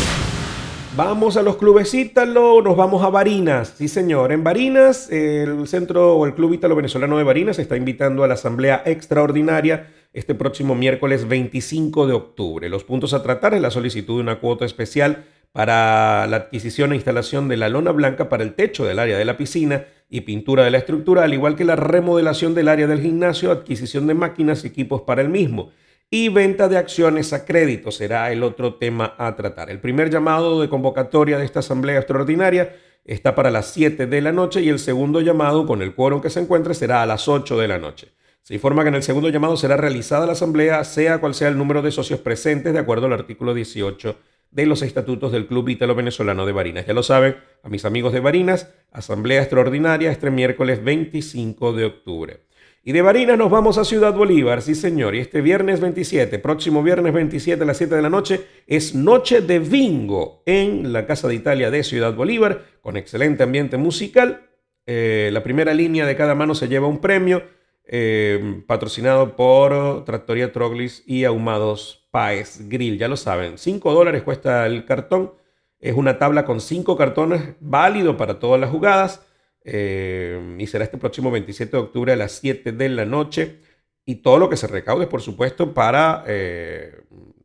Vamos 0.98 1.38
a 1.38 1.44
los 1.44 1.56
clubes 1.56 1.94
Ítalo, 1.94 2.62
nos 2.62 2.76
vamos 2.76 3.04
a 3.04 3.10
Barinas. 3.10 3.74
Sí, 3.78 3.88
señor. 3.88 4.34
En 4.34 4.44
Barinas, 4.44 5.10
el 5.10 5.66
centro 5.66 6.18
o 6.18 6.26
el 6.26 6.34
Club 6.34 6.56
Ítalo 6.56 6.76
Venezolano 6.76 7.18
de 7.18 7.24
Barinas 7.24 7.58
está 7.58 7.78
invitando 7.78 8.26
a 8.26 8.28
la 8.28 8.34
Asamblea 8.34 8.84
Extraordinaria 8.86 9.88
este 10.12 10.36
próximo 10.36 10.76
miércoles 10.76 11.26
25 11.26 12.06
de 12.06 12.14
octubre. 12.14 12.68
Los 12.68 12.84
puntos 12.84 13.14
a 13.14 13.24
tratar 13.24 13.54
es 13.54 13.62
la 13.62 13.72
solicitud 13.72 14.16
de 14.16 14.24
una 14.24 14.40
cuota 14.42 14.66
especial 14.66 15.24
para 15.54 16.28
la 16.28 16.36
adquisición 16.36 16.92
e 16.92 16.96
instalación 16.96 17.48
de 17.48 17.56
la 17.56 17.70
lona 17.70 17.92
blanca 17.92 18.28
para 18.28 18.44
el 18.44 18.56
techo 18.56 18.84
del 18.84 19.00
área 19.00 19.18
de 19.18 19.24
la 19.24 19.38
piscina 19.38 19.86
y 20.10 20.22
pintura 20.22 20.66
de 20.66 20.72
la 20.72 20.80
estructura, 20.80 21.24
al 21.24 21.34
igual 21.34 21.56
que 21.56 21.64
la 21.64 21.78
remodelación 21.78 22.56
del 22.56 22.68
área 22.68 22.88
del 22.88 23.00
gimnasio, 23.00 23.52
adquisición 23.52 24.06
de 24.06 24.16
máquinas 24.16 24.66
y 24.66 24.68
equipos 24.68 25.04
para 25.04 25.22
el 25.22 25.30
mismo 25.30 25.72
y 26.14 26.30
venta 26.30 26.70
de 26.70 26.78
acciones 26.78 27.34
a 27.34 27.44
crédito 27.44 27.90
será 27.90 28.32
el 28.32 28.44
otro 28.44 28.76
tema 28.76 29.16
a 29.18 29.36
tratar. 29.36 29.72
El 29.72 29.80
primer 29.80 30.12
llamado 30.12 30.62
de 30.62 30.70
convocatoria 30.70 31.40
de 31.40 31.46
esta 31.46 31.62
asamblea 31.62 31.98
extraordinaria 31.98 32.76
está 33.04 33.34
para 33.34 33.50
las 33.50 33.72
7 33.72 34.06
de 34.06 34.22
la 34.22 34.32
noche 34.32 34.62
y 34.62 34.70
el 34.70 34.78
segundo 34.78 35.22
llamado 35.22 35.66
con 35.66 35.82
el 35.82 35.96
quórum 35.96 36.22
que 36.22 36.30
se 36.30 36.40
encuentre 36.40 36.76
será 36.76 37.02
a 37.02 37.08
las 37.08 37.28
8 37.28 37.58
de 37.58 37.68
la 37.68 37.80
noche. 37.80 38.10
Se 38.44 38.54
informa 38.54 38.84
que 38.84 38.90
en 38.90 38.96
el 38.96 39.02
segundo 39.02 39.30
llamado 39.30 39.58
será 39.58 39.76
realizada 39.76 40.28
la 40.28 40.34
asamblea, 40.34 40.84
sea 40.84 41.18
cual 41.18 41.34
sea 41.34 41.48
el 41.48 41.58
número 41.58 41.82
de 41.82 41.90
socios 41.90 42.20
presentes, 42.20 42.74
de 42.74 42.80
acuerdo 42.80 43.08
al 43.08 43.14
artículo 43.14 43.56
18 43.56 44.16
de 44.52 44.66
los 44.68 44.84
estatutos 44.84 45.32
del 45.32 45.48
Club 45.48 45.68
Ítalo 45.70 45.96
Venezolano 45.96 46.46
de 46.46 46.52
Barinas. 46.52 46.86
Ya 46.86 46.94
lo 46.94 47.02
saben, 47.02 47.38
a 47.64 47.70
mis 47.70 47.86
amigos 47.86 48.14
de 48.14 48.20
Barinas, 48.20 48.72
asamblea 48.92 49.42
extraordinaria 49.42 50.12
este 50.12 50.30
miércoles 50.30 50.84
25 50.84 51.74
de 51.74 51.86
octubre. 51.86 52.42
Y 52.86 52.92
de 52.92 53.02
Barinas 53.02 53.38
nos 53.38 53.50
vamos 53.50 53.78
a 53.78 53.86
Ciudad 53.86 54.14
Bolívar, 54.14 54.62
sí 54.62 54.76
señor. 54.76 55.16
Y 55.16 55.20
este 55.20 55.40
viernes 55.40 55.80
27, 55.80 56.38
próximo 56.40 56.84
viernes 56.84 57.14
27 57.14 57.64
a 57.64 57.66
las 57.66 57.78
7 57.78 57.96
de 57.96 58.02
la 58.02 58.10
noche, 58.10 58.46
es 58.68 58.94
Noche 58.94 59.40
de 59.40 59.60
Bingo 59.60 60.44
en 60.46 60.92
la 60.92 61.06
Casa 61.06 61.30
de 61.30 61.36
Italia 61.36 61.72
de 61.72 61.82
Ciudad 61.86 62.14
Bolívar, 62.14 62.66
con 62.82 62.98
excelente 62.98 63.44
ambiente 63.44 63.78
musical. 63.78 64.50
Eh, 64.86 65.30
la 65.32 65.44
primera 65.44 65.74
línea 65.74 66.06
de 66.06 66.18
cada 66.18 66.36
mano 66.36 66.56
se 66.56 66.68
lleva 66.68 66.88
un 66.88 67.00
premio, 67.00 67.44
eh, 67.86 68.62
patrocinado 68.68 69.38
por 69.38 70.04
Tractoría 70.04 70.52
Troglis 70.52 71.04
y 71.08 71.24
Ahumados 71.24 72.10
Paes 72.12 72.68
Grill. 72.68 72.98
Ya 72.98 73.08
lo 73.08 73.16
saben, 73.16 73.58
5 73.58 73.94
dólares 73.94 74.24
cuesta 74.24 74.66
el 74.68 74.84
cartón. 74.84 75.32
Es 75.80 75.96
una 75.96 76.20
tabla 76.20 76.44
con 76.44 76.60
5 76.60 76.98
cartones, 76.98 77.56
válido 77.62 78.18
para 78.18 78.40
todas 78.40 78.60
las 78.60 78.72
jugadas. 78.72 79.26
Eh, 79.66 80.58
y 80.60 80.68
será 80.68 80.84
este 80.84 80.98
próximo 80.98 81.32
27 81.32 81.72
de 81.72 81.84
octubre 81.84 82.14
a 82.14 82.16
las 82.16 82.34
7 82.34 82.72
de 82.72 82.90
la 82.90 83.06
noche. 83.06 83.60
Y 84.06 84.16
todo 84.16 84.38
lo 84.38 84.50
que 84.50 84.58
se 84.58 84.68
recaude, 84.68 85.08
por 85.08 85.22
supuesto, 85.22 85.74
para 85.74 86.24
eh, 86.28 87.02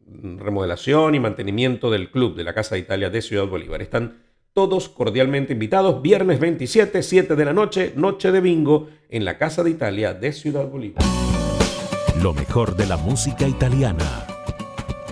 remodelación 0.06 1.14
y 1.14 1.20
mantenimiento 1.20 1.90
del 1.90 2.10
club 2.10 2.34
de 2.34 2.44
la 2.44 2.54
Casa 2.54 2.74
de 2.74 2.80
Italia 2.80 3.10
de 3.10 3.22
Ciudad 3.22 3.46
Bolívar. 3.46 3.82
Están 3.82 4.18
todos 4.52 4.88
cordialmente 4.88 5.52
invitados. 5.52 6.02
Viernes 6.02 6.40
27, 6.40 7.02
7 7.02 7.36
de 7.36 7.44
la 7.44 7.52
noche, 7.52 7.92
noche 7.94 8.32
de 8.32 8.40
bingo 8.40 8.88
en 9.08 9.24
la 9.24 9.38
Casa 9.38 9.62
de 9.62 9.70
Italia 9.70 10.14
de 10.14 10.32
Ciudad 10.32 10.66
Bolívar. 10.66 11.04
Lo 12.20 12.34
mejor 12.34 12.76
de 12.76 12.86
la 12.86 12.96
música 12.96 13.46
italiana. 13.46 14.26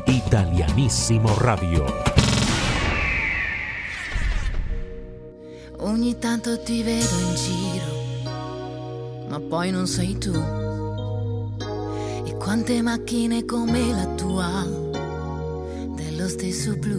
Italianissimo 0.07 1.33
Radio. 1.37 2.16
Ogni 5.79 6.19
tanto 6.19 6.59
ti 6.61 6.83
vedo 6.83 7.19
in 7.19 7.35
giro, 7.35 7.85
ma 9.29 9.39
poi 9.39 9.71
non 9.71 9.87
sei 9.87 10.17
tu. 10.17 10.33
E 12.25 12.35
quante 12.37 12.81
macchine 12.81 13.45
come 13.45 13.93
la 13.93 14.07
tua, 14.15 14.67
dello 15.95 16.29
stesso 16.29 16.77
blu. 16.77 16.99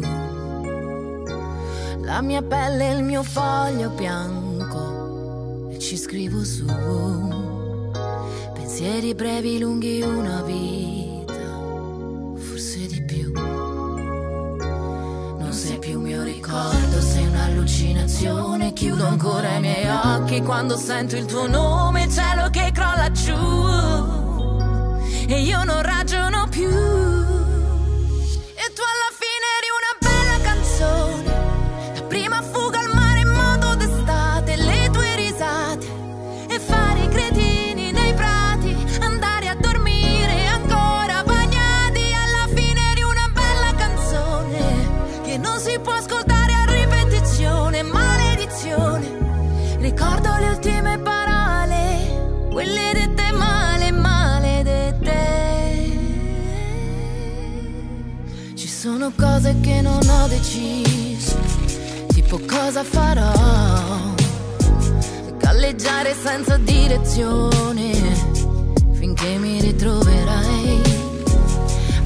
La 2.02 2.22
mia 2.22 2.44
pelle 2.44 2.92
è 2.92 2.94
il 2.96 3.04
mio 3.04 3.24
foglio 3.24 3.90
bianco 3.90 5.70
e 5.70 5.80
ci 5.80 5.98
scrivo 5.98 6.44
su. 6.44 6.66
Pensieri 8.54 9.16
brevi, 9.16 9.58
lunghi, 9.58 10.02
una 10.02 10.44
vita, 10.44 11.34
forse 12.36 12.86
di 12.86 13.02
più. 13.02 13.32
Non 15.40 15.52
sei 15.52 15.80
più 15.80 16.00
mio 16.00 16.22
ricordo, 16.24 17.02
sei 17.02 17.27
un'allucinazione. 17.68 18.72
Chiudo 18.74 19.06
ancora 19.06 19.56
i 19.56 19.60
miei 19.60 19.88
occhi 19.88 20.42
quando 20.42 20.78
sento 20.78 21.18
il 21.18 21.26
tuo 21.26 21.48
nome, 21.48 22.10
cielo 22.10 22.50
che 22.50 22.72
crolla 22.74 23.12
giù. 23.12 23.36
E 25.30 25.42
io 25.42 25.64
non 25.66 25.82
ragiono 25.82 26.27
cose 59.48 59.60
che 59.62 59.82
non 59.82 60.00
ho 60.10 60.28
deciso, 60.28 61.38
tipo 62.08 62.40
cosa 62.46 62.84
farò. 62.84 63.32
Galleggiare 65.38 66.16
senza 66.22 66.58
direzione, 66.58 67.94
finché 68.94 69.38
mi 69.38 69.62
ritroverai. 69.62 70.82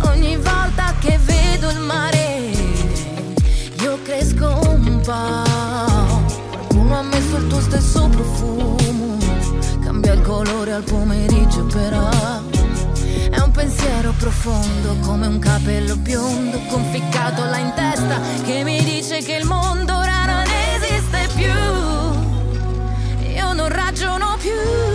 Ogni 0.04 0.36
volta 0.36 0.94
che 1.00 1.18
vedo 1.26 1.70
il 1.72 1.80
mare, 1.80 2.52
io 3.82 4.00
cresco 4.04 4.60
un 4.68 5.02
po'. 5.04 5.50
Qualcuno 6.50 7.00
ha 7.00 7.02
messo 7.02 7.38
il 7.38 7.48
tuo 7.48 7.62
stesso 7.62 8.08
profumo, 8.08 9.18
cambia 9.84 10.14
il 10.14 10.22
colore 10.22 10.74
al 10.74 10.84
pomeriggio 10.84 11.66
però. 11.66 12.51
Pensiero 13.62 14.12
profondo 14.18 14.96
come 15.02 15.28
un 15.28 15.38
capello 15.38 15.96
biondo 15.96 16.58
conficcato 16.68 17.44
là 17.44 17.60
in 17.60 17.72
testa 17.76 18.20
che 18.44 18.64
mi 18.64 18.84
dice 18.84 19.22
che 19.22 19.34
il 19.36 19.46
mondo 19.46 19.98
ora 19.98 20.26
non 20.26 20.46
esiste 20.74 21.30
più. 21.36 23.30
Io 23.30 23.54
non 23.54 23.70
ragiono 23.70 24.36
più. 24.40 24.91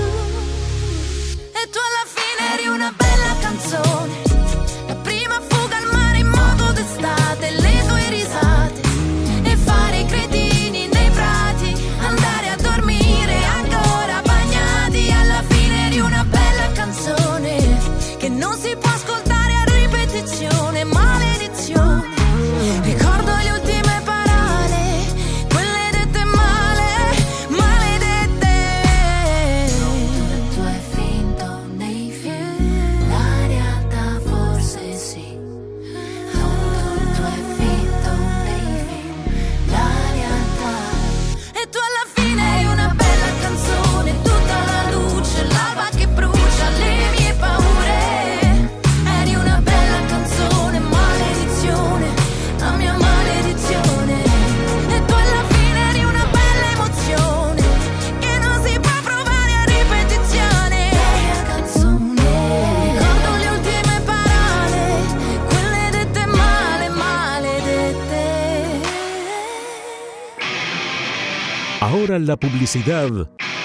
La 72.27 72.37
publicidad 72.37 73.09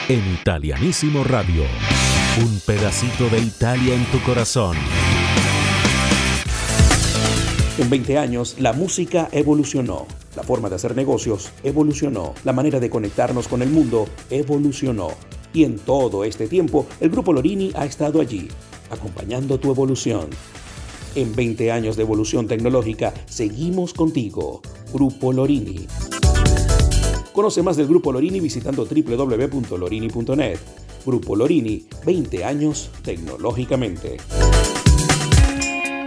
en 0.07 0.33
Italianísimo 0.33 1.23
Radio. 1.23 1.63
Un 2.43 2.59
pedacito 2.59 3.27
de 3.29 3.39
Italia 3.39 3.95
en 3.95 4.05
tu 4.05 4.21
corazón. 4.21 4.77
En 7.79 7.89
20 7.89 8.17
años, 8.19 8.57
la 8.59 8.73
música 8.73 9.29
evolucionó, 9.31 10.05
la 10.35 10.43
forma 10.43 10.69
de 10.69 10.75
hacer 10.75 10.95
negocios 10.95 11.51
evolucionó, 11.63 12.35
la 12.43 12.53
manera 12.53 12.79
de 12.79 12.91
conectarnos 12.91 13.47
con 13.47 13.63
el 13.63 13.69
mundo 13.69 14.07
evolucionó. 14.29 15.09
Y 15.53 15.63
en 15.63 15.79
todo 15.79 16.23
este 16.23 16.47
tiempo, 16.47 16.85
el 16.99 17.09
Grupo 17.09 17.33
Lorini 17.33 17.71
ha 17.75 17.85
estado 17.85 18.21
allí, 18.21 18.47
acompañando 18.91 19.59
tu 19.59 19.71
evolución. 19.71 20.29
En 21.15 21.35
20 21.35 21.71
años 21.71 21.95
de 21.95 22.03
evolución 22.03 22.47
tecnológica, 22.47 23.11
seguimos 23.25 23.93
contigo, 23.93 24.61
Grupo 24.93 25.33
Lorini. 25.33 25.87
Conoce 27.33 27.63
más 27.63 27.77
del 27.77 27.87
Grupo 27.87 28.11
Lorini 28.11 28.39
visitando 28.39 28.85
www.lorini.net. 28.85 30.59
Grupo 31.05 31.35
Lorini, 31.35 31.85
20 32.05 32.45
años 32.45 32.89
tecnológicamente. 33.03 34.17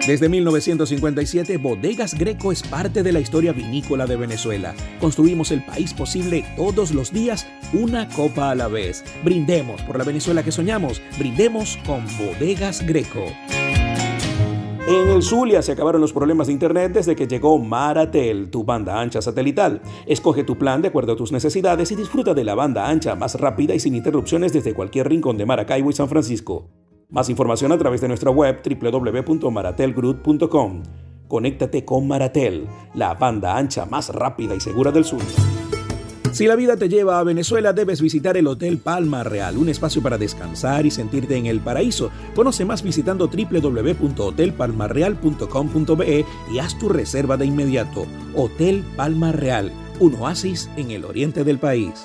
Desde 0.07 0.29
1957, 0.29 1.57
Bodegas 1.57 2.13
Greco 2.13 2.53
es 2.53 2.63
parte 2.63 3.03
de 3.03 3.11
la 3.11 3.21
historia 3.21 3.53
vinícola 3.53 4.07
de 4.07 4.17
Venezuela. 4.17 4.75
Construimos 5.01 5.51
el 5.51 5.65
país 5.65 5.95
posible 5.95 6.45
todos 6.57 6.93
los 6.93 7.11
días, 7.11 7.47
una 7.73 8.07
copa 8.11 8.51
a 8.51 8.55
la 8.55 8.69
vez. 8.69 9.03
Brindemos 9.25 9.81
por 9.83 9.97
la 9.97 10.05
Venezuela 10.05 10.43
que 10.43 10.53
soñamos. 10.53 11.01
Brindemos 11.19 11.79
con 11.87 12.05
Bodegas 12.19 12.87
Greco. 12.87 13.25
En 14.87 15.09
el 15.09 15.23
Zulia 15.23 15.63
se 15.63 15.73
acabaron 15.73 16.03
los 16.03 16.13
problemas 16.13 16.47
de 16.47 16.53
internet 16.53 16.93
desde 16.93 17.17
que 17.17 17.27
llegó 17.27 17.59
Maratel, 17.59 18.51
tu 18.51 18.65
banda 18.65 19.01
ancha 19.01 19.23
satelital. 19.23 19.81
Escoge 20.07 20.45
tu 20.45 20.59
plan 20.59 20.83
de 20.83 20.89
acuerdo 20.89 21.15
a 21.15 21.17
tus 21.17 21.33
necesidades 21.33 21.91
y 21.91 21.97
disfruta 21.97 22.35
de 22.35 22.45
la 22.45 22.55
banda 22.55 22.87
ancha 22.87 23.15
más 23.15 23.41
rápida 23.41 23.75
y 23.75 23.81
sin 23.81 23.95
interrupciones 23.95 24.53
desde 24.53 24.75
cualquier 24.75 25.09
rincón 25.09 25.39
de 25.39 25.47
Maracaibo 25.47 25.89
y 25.89 25.95
San 25.95 26.11
Francisco. 26.11 26.69
Más 27.09 27.31
información 27.31 27.73
a 27.73 27.79
través 27.79 28.03
de 28.03 28.09
nuestra 28.09 28.31
web 28.31 28.61
www.maratelgroup.com. 28.63 30.83
Conéctate 31.29 31.87
con 31.87 32.07
Maratel, 32.07 32.69
la 32.95 33.15
banda 33.15 33.57
ancha 33.57 33.87
más 33.87 34.11
rápida 34.11 34.55
y 34.55 34.61
segura 34.61 34.93
del 34.93 35.07
sur. 35.07 35.23
Si 36.35 36.47
la 36.49 36.57
vida 36.57 36.77
te 36.77 36.89
lleva 36.89 37.21
a 37.21 37.23
Venezuela, 37.23 37.73
debes 37.73 38.01
visitar 38.01 38.37
el 38.37 38.49
Hotel 38.49 38.79
Palma 38.79 39.23
Real, 39.23 39.57
un 39.57 39.69
espacio 39.69 40.03
para 40.03 40.19
descansar 40.19 40.85
y 40.85 40.91
sentirte 40.91 41.37
en 41.37 41.47
el 41.47 41.61
paraíso. 41.61 42.11
Conoce 42.35 42.65
más 42.65 42.83
visitando 42.83 43.29
www.hotelpalmarreal.com.be 43.29 46.27
y 46.53 46.59
haz 46.59 46.77
tu 46.77 46.89
reserva 46.89 47.37
de 47.37 47.47
inmediato. 47.47 48.05
Hotel 48.35 48.83
Palma 48.97 49.31
Real, 49.31 49.71
un 50.01 50.17
oasis 50.17 50.69
en 50.77 50.91
el 50.91 51.05
oriente 51.05 51.45
del 51.45 51.61
país. 51.61 52.05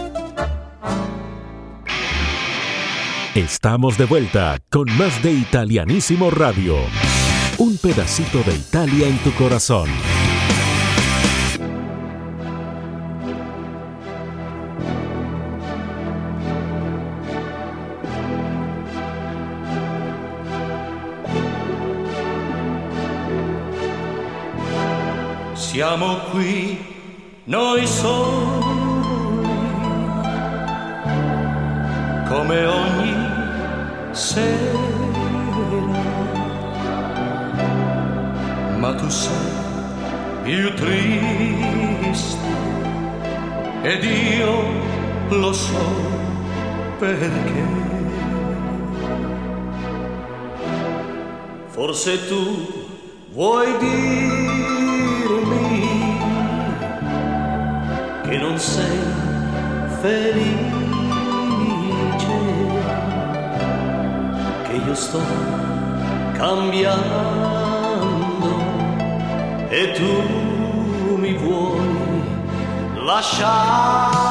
Estamos 3.34 3.96
de 3.96 4.04
vuelta 4.04 4.58
con 4.68 4.84
más 4.98 5.22
de 5.22 5.32
Italianísimo 5.32 6.30
Radio. 6.30 6.76
Un 7.56 7.78
pedacito 7.78 8.42
de 8.42 8.54
Italia 8.54 9.08
en 9.08 9.16
tu 9.18 9.32
corazón. 9.32 9.88
Siamo 25.72 26.18
qui 26.30 26.78
noi 27.44 27.86
soli, 27.86 28.62
come 32.28 32.64
ogni 32.66 33.14
sera, 34.10 34.78
ma 38.76 38.94
tu 38.96 39.08
sei 39.08 39.32
più 40.42 40.74
triste 40.74 42.50
ed 43.80 44.04
io 44.04 44.52
lo 45.30 45.52
so 45.54 45.86
perché. 46.98 47.64
Forse 51.68 52.28
tu 52.28 52.68
vuoi 53.30 53.74
dire 53.78 54.61
che 58.32 58.38
non 58.38 58.58
sei 58.58 58.98
felice, 60.00 60.56
che 64.62 64.72
io 64.72 64.94
sto 64.94 65.20
cambiando 66.32 67.68
e 69.68 69.92
tu 69.92 71.16
mi 71.18 71.34
vuoi 71.34 72.24
lasciare. 73.04 74.21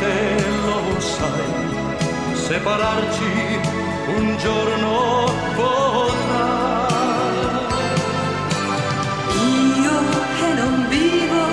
Niente 0.00 0.44
lo 0.64 1.00
sai. 1.00 2.34
Separarci 2.34 3.60
un 4.16 4.36
giorno 4.38 5.24
potrà. 5.54 6.88
Io 9.82 9.98
che 10.38 10.52
non 10.54 10.86
vivo 10.88 11.44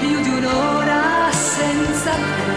più 0.00 0.20
di 0.22 0.28
un'ora 0.38 1.30
senza 1.32 2.12
te. 2.12 2.52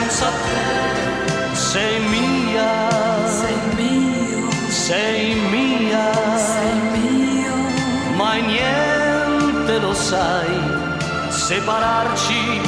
Senza 0.00 0.26
te 0.26 1.56
sei 1.56 2.00
mia, 2.00 2.88
sei 3.26 3.58
mio, 3.76 4.48
sei 4.68 5.34
mia, 5.34 6.12
sei 6.36 6.80
mio. 6.96 7.54
mai 8.16 8.42
niente 8.42 9.78
lo 9.78 9.92
sai, 9.92 10.58
separarci 11.28 12.60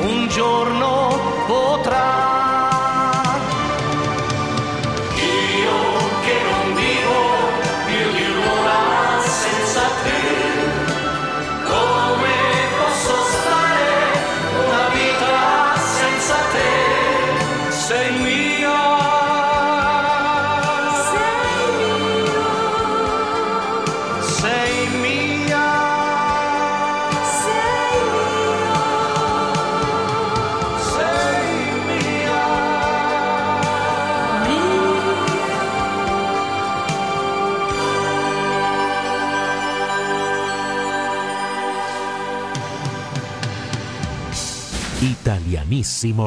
un 0.00 0.28
giorno 0.28 1.18
potrà. 1.46 2.23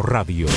Radio. 0.02 0.48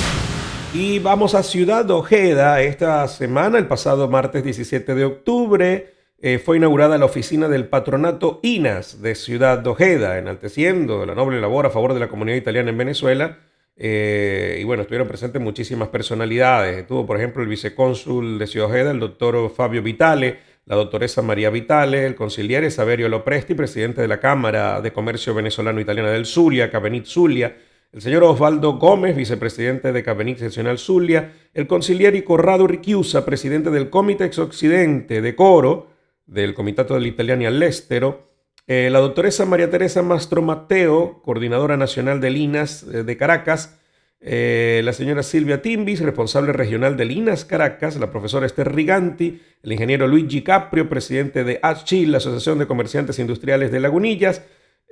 Y 0.73 0.97
vamos 0.99 1.35
a 1.35 1.43
Ciudad 1.43 1.89
Ojeda. 1.91 2.61
Esta 2.61 3.07
semana, 3.07 3.59
el 3.59 3.67
pasado 3.67 4.09
martes 4.09 4.43
17 4.43 4.95
de 4.95 5.05
octubre, 5.05 5.93
eh, 6.19 6.39
fue 6.39 6.57
inaugurada 6.57 6.97
la 6.97 7.05
oficina 7.05 7.47
del 7.47 7.67
patronato 7.67 8.39
INAS 8.41 9.01
de 9.01 9.13
Ciudad 9.13 9.65
Ojeda, 9.67 10.17
enalteciendo 10.17 11.05
la 11.05 11.13
noble 11.13 11.39
labor 11.39 11.67
a 11.67 11.69
favor 11.69 11.93
de 11.93 11.99
la 11.99 12.07
comunidad 12.07 12.37
italiana 12.37 12.71
en 12.71 12.77
Venezuela. 12.77 13.37
Eh, 13.77 14.57
y 14.59 14.63
bueno, 14.63 14.81
estuvieron 14.81 15.07
presentes 15.07 15.41
muchísimas 15.41 15.89
personalidades. 15.89 16.79
Estuvo, 16.79 17.05
por 17.05 17.17
ejemplo, 17.17 17.43
el 17.43 17.49
vicecónsul 17.49 18.39
de 18.39 18.47
Ciudad 18.47 18.69
Ojeda, 18.69 18.91
el 18.91 18.99
doctor 18.99 19.51
Fabio 19.55 19.83
Vitale, 19.83 20.39
la 20.65 20.75
doctoresa 20.75 21.21
María 21.21 21.51
Vitale, 21.51 22.07
el 22.07 22.15
conciliere 22.15 22.71
Saverio 22.71 23.09
Lopresti, 23.09 23.53
presidente 23.53 24.01
de 24.01 24.07
la 24.07 24.19
Cámara 24.19 24.81
de 24.81 24.91
Comercio 24.91 25.35
Venezolano-Italiana 25.35 26.09
del 26.09 26.25
Zulia, 26.25 26.71
Cabenit 26.71 27.05
Zulia, 27.05 27.55
el 27.91 28.01
señor 28.01 28.23
Osvaldo 28.23 28.77
Gómez, 28.77 29.15
vicepresidente 29.15 29.91
de 29.91 30.03
Cabenit 30.03 30.37
Seccional 30.37 30.77
Zulia, 30.77 31.33
el 31.53 31.67
conciliere 31.67 32.23
Corrado 32.23 32.65
Richiusa, 32.65 33.25
presidente 33.25 33.69
del 33.69 33.89
Comitex 33.89 34.39
Occidente 34.39 35.21
de 35.21 35.35
Coro, 35.35 35.89
del 36.25 36.53
Comitato 36.53 36.93
dell'Italiani 36.93 37.45
all'Estero, 37.45 38.31
eh, 38.67 38.89
la 38.89 38.99
doctoresa 38.99 39.45
María 39.45 39.69
Teresa 39.69 40.01
Mastro 40.03 40.41
Mateo, 40.41 41.21
coordinadora 41.23 41.75
nacional 41.75 42.21
del 42.21 42.37
INAS 42.37 42.83
eh, 42.83 43.03
de 43.03 43.17
Caracas, 43.17 43.77
eh, 44.21 44.81
la 44.85 44.93
señora 44.93 45.23
Silvia 45.23 45.61
Timbis, 45.61 45.99
responsable 45.99 46.53
regional 46.53 46.95
del 46.95 47.11
INAS 47.11 47.43
Caracas, 47.43 47.97
la 47.97 48.11
profesora 48.11 48.45
Esther 48.45 48.73
Riganti, 48.73 49.41
el 49.63 49.71
ingeniero 49.73 50.07
Luigi 50.07 50.43
Caprio, 50.43 50.87
presidente 50.87 51.43
de 51.43 51.59
ACHI, 51.61 52.05
la 52.05 52.17
Asociación 52.19 52.59
de 52.59 52.67
Comerciantes 52.67 53.19
Industriales 53.19 53.71
de 53.71 53.81
Lagunillas, 53.81 54.43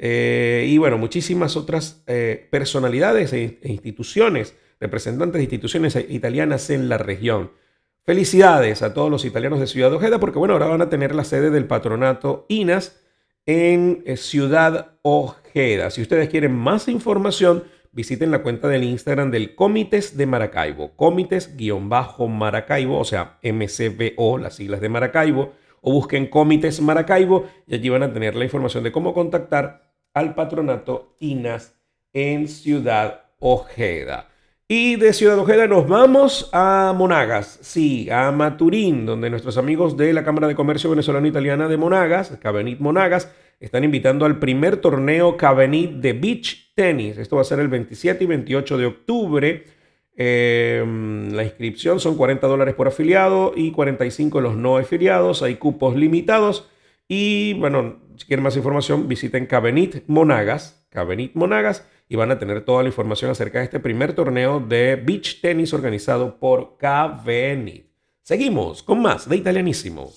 eh, 0.01 0.63
y 0.65 0.77
bueno, 0.77 0.97
muchísimas 0.97 1.57
otras 1.57 2.03
eh, 2.07 2.47
personalidades 2.49 3.33
e, 3.33 3.59
e 3.61 3.71
instituciones, 3.71 4.55
representantes 4.79 5.39
de 5.39 5.43
instituciones 5.43 5.97
italianas 6.07 6.69
en 6.69 6.87
la 6.87 6.97
región. 6.97 7.51
Felicidades 8.05 8.81
a 8.81 8.93
todos 8.93 9.11
los 9.11 9.25
italianos 9.25 9.59
de 9.59 9.67
Ciudad 9.67 9.93
Ojeda, 9.93 10.21
porque 10.21 10.39
bueno, 10.39 10.53
ahora 10.53 10.67
van 10.67 10.81
a 10.81 10.89
tener 10.89 11.13
la 11.13 11.25
sede 11.25 11.49
del 11.51 11.65
patronato 11.65 12.45
INAS 12.47 13.03
en 13.45 14.03
eh, 14.05 14.15
Ciudad 14.15 14.93
Ojeda. 15.01 15.91
Si 15.91 16.01
ustedes 16.01 16.29
quieren 16.29 16.55
más 16.55 16.87
información, 16.87 17.65
visiten 17.91 18.31
la 18.31 18.41
cuenta 18.41 18.69
del 18.69 18.85
Instagram 18.85 19.31
del 19.31 19.53
Comites 19.53 20.15
de 20.15 20.25
Maracaibo, 20.25 20.95
Comites-Maracaibo, 20.95 22.97
o 22.97 23.03
sea, 23.03 23.37
MCBO, 23.43 24.37
las 24.37 24.55
siglas 24.55 24.79
de 24.79 24.87
Maracaibo, 24.87 25.51
o 25.81 25.91
busquen 25.91 26.27
Comites 26.27 26.79
Maracaibo 26.79 27.47
y 27.67 27.75
allí 27.75 27.89
van 27.89 28.03
a 28.03 28.13
tener 28.13 28.35
la 28.35 28.45
información 28.45 28.85
de 28.85 28.93
cómo 28.93 29.13
contactar 29.13 29.88
al 30.13 30.35
patronato 30.35 31.15
INAS 31.19 31.75
en 32.13 32.47
Ciudad 32.47 33.25
Ojeda. 33.39 34.29
Y 34.67 34.97
de 34.97 35.13
Ciudad 35.13 35.39
Ojeda 35.39 35.65
nos 35.65 35.87
vamos 35.87 36.49
a 36.53 36.93
Monagas, 36.95 37.57
sí, 37.63 38.07
a 38.11 38.31
Maturín, 38.31 39.05
donde 39.05 39.31
nuestros 39.31 39.57
amigos 39.57 39.97
de 39.97 40.13
la 40.13 40.23
Cámara 40.23 40.47
de 40.47 40.53
Comercio 40.53 40.91
Venezolano-Italiana 40.91 41.67
de 41.67 41.77
Monagas, 41.77 42.37
Cabenit 42.39 42.79
Monagas, 42.79 43.33
están 43.59 43.83
invitando 43.83 44.25
al 44.25 44.37
primer 44.37 44.77
torneo 44.77 45.37
Cabenit 45.37 45.93
de 45.93 46.13
Beach 46.13 46.73
Tennis. 46.75 47.17
Esto 47.17 47.37
va 47.37 47.41
a 47.41 47.45
ser 47.45 47.59
el 47.59 47.67
27 47.67 48.23
y 48.23 48.27
28 48.27 48.77
de 48.77 48.85
octubre. 48.85 49.63
Eh, 50.15 50.85
la 51.31 51.43
inscripción 51.43 51.99
son 51.99 52.15
40 52.15 52.45
dólares 52.45 52.75
por 52.75 52.87
afiliado 52.87 53.53
y 53.55 53.71
45 53.71 54.39
los 54.39 54.55
no 54.55 54.77
afiliados. 54.77 55.41
Hay 55.41 55.55
cupos 55.55 55.95
limitados. 55.95 56.69
Y 57.07 57.53
bueno, 57.55 57.99
si 58.19 58.27
quieren 58.27 58.43
más 58.43 58.57
información, 58.57 59.07
visiten 59.07 59.45
Cabenit 59.45 60.03
Monagas, 60.07 60.85
Cabenit 60.89 61.35
Monagas, 61.35 61.85
y 62.09 62.17
van 62.17 62.31
a 62.31 62.39
tener 62.39 62.65
toda 62.65 62.83
la 62.83 62.89
información 62.89 63.31
acerca 63.31 63.59
de 63.59 63.65
este 63.65 63.79
primer 63.79 64.13
torneo 64.13 64.59
de 64.59 64.97
beach 64.97 65.39
tenis 65.41 65.73
organizado 65.73 66.37
por 66.37 66.75
Cabenit. 66.77 67.85
Seguimos 68.21 68.83
con 68.83 69.01
más 69.01 69.29
de 69.29 69.37
Italianísimo. 69.37 70.11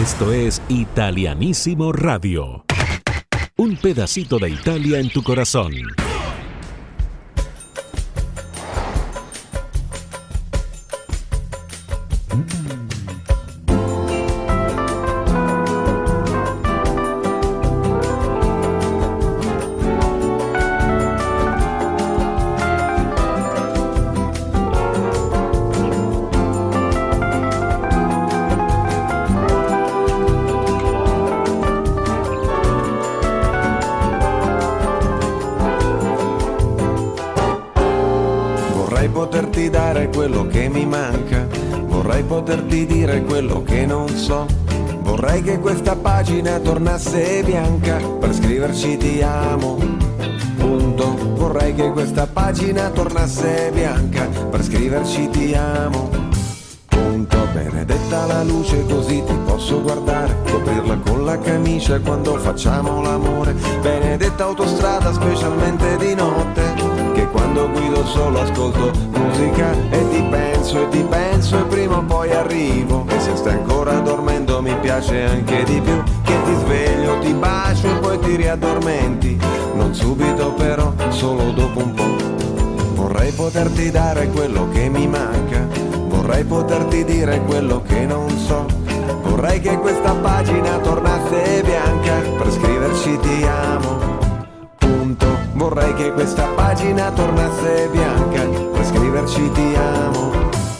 Esto 0.00 0.32
es 0.32 0.62
Italianísimo 0.68 1.92
Radio. 1.92 2.64
Un 3.56 3.76
pedacito 3.76 4.38
de 4.38 4.50
Italia 4.50 4.98
en 4.98 5.10
tu 5.10 5.22
corazón. 5.22 5.72
Tornasse 47.14 47.42
bianca 47.44 47.96
per 48.18 48.34
scriverci 48.34 48.96
ti 48.96 49.22
amo. 49.22 49.76
Punto. 50.56 51.14
Vorrei 51.36 51.72
che 51.74 51.90
questa 51.92 52.26
pagina 52.26 52.90
tornasse 52.90 53.70
bianca 53.72 54.26
per 54.50 54.62
scriverci 54.62 55.28
ti 55.30 55.54
amo. 55.54 56.10
Punto. 56.88 57.38
Benedetta 57.52 58.26
la 58.26 58.42
luce 58.42 58.84
così 58.86 59.22
ti 59.24 59.34
posso 59.44 59.80
guardare, 59.80 60.36
coprirla 60.50 60.96
con 60.98 61.24
la 61.24 61.38
camicia 61.38 62.00
quando 62.00 62.36
facciamo 62.36 63.00
l'amore. 63.00 63.54
Benedetta 63.80 64.44
autostrada 64.44 65.12
specialmente 65.12 65.93
poi 78.56 78.78
ti 78.78 78.78
riaddormenti. 78.78 79.38
Non 79.74 79.94
subito 79.94 80.52
però, 80.52 80.92
solo 81.08 81.50
dopo 81.52 81.80
un 81.80 81.94
po'. 81.94 83.02
Vorrei 83.02 83.32
poterti 83.32 83.90
dare 83.90 84.28
quello 84.28 84.68
che 84.70 84.88
mi 84.88 85.06
manca, 85.06 85.66
vorrei 86.08 86.44
poterti 86.44 87.04
dire 87.04 87.40
quello 87.42 87.82
che 87.82 88.06
non 88.06 88.28
so. 88.30 88.66
Vorrei 89.22 89.60
che 89.60 89.76
questa 89.78 90.12
pagina 90.12 90.78
tornasse 90.78 91.62
bianca 91.64 92.14
per 92.36 92.50
scriverci 92.52 93.18
ti 93.20 93.44
amo. 93.44 93.98
Punto. 94.78 95.26
Vorrei 95.54 95.94
che 95.94 96.12
questa 96.12 96.46
pagina 96.54 97.10
tornasse 97.10 97.88
bianca 97.90 98.42
per 98.42 98.84
scriverci 98.84 99.50
ti 99.52 99.74
amo. 99.74 100.73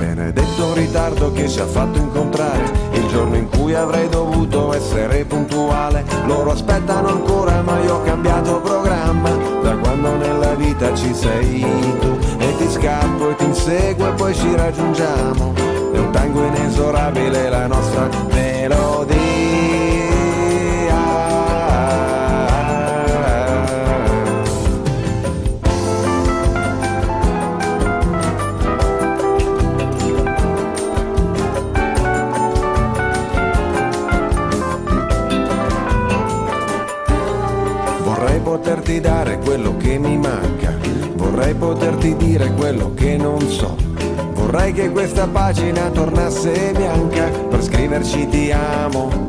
Benedetto 0.00 0.72
ritardo 0.72 1.30
che 1.32 1.46
ci 1.46 1.60
ha 1.60 1.66
fatto 1.66 1.98
incontrare 1.98 2.72
il 2.92 3.06
giorno 3.08 3.36
in 3.36 3.50
cui 3.50 3.74
avrei 3.74 4.08
dovuto 4.08 4.72
essere 4.72 5.26
puntuale. 5.26 6.04
Loro 6.24 6.52
aspettano 6.52 7.08
ancora 7.08 7.60
ma 7.60 7.78
io 7.80 7.96
ho 7.96 8.02
cambiato 8.02 8.60
programma 8.62 9.30
da 9.62 9.76
quando 9.76 10.16
nella 10.16 10.54
vita 10.54 10.70
vita 10.80 10.94
ci 10.94 11.14
sei 11.14 11.60
tu 12.00 12.18
e 12.38 12.56
ti 12.56 12.70
scappo 12.70 13.30
e 13.30 13.36
ti 13.36 13.44
inseguo 13.44 14.08
e 14.08 14.12
poi 14.12 14.34
ci 14.34 14.54
raggiungiamo. 14.54 15.52
È 15.92 15.98
un 15.98 16.10
tango 16.10 16.44
inesorabile 16.44 17.48
la 17.50 17.66
nostra 17.66 18.08
melodia. 18.32 19.29
Dare 39.00 39.38
quello 39.38 39.76
che 39.76 39.98
mi 39.98 40.16
manca, 40.16 40.76
vorrei 41.14 41.54
poterti 41.54 42.14
dire 42.16 42.52
quello 42.52 42.92
che 42.94 43.16
non 43.16 43.40
so. 43.48 43.76
Vorrei 44.34 44.72
che 44.72 44.90
questa 44.90 45.26
pagina 45.26 45.90
tornasse 45.90 46.72
bianca 46.76 47.24
per 47.48 47.62
scriverci 47.62 48.28
ti 48.28 48.50
amo. 48.50 49.28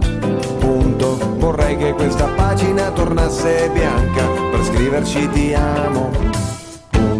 Punto. 0.60 1.36
Vorrei 1.38 1.77
che 1.77 1.93
questa 1.93 2.27
pagina 2.27 2.91
tornasse 2.91 3.69
bianca 3.73 4.25
per 4.49 4.63
scriverci 4.63 5.29
ti 5.29 5.53
amo. 5.53 6.61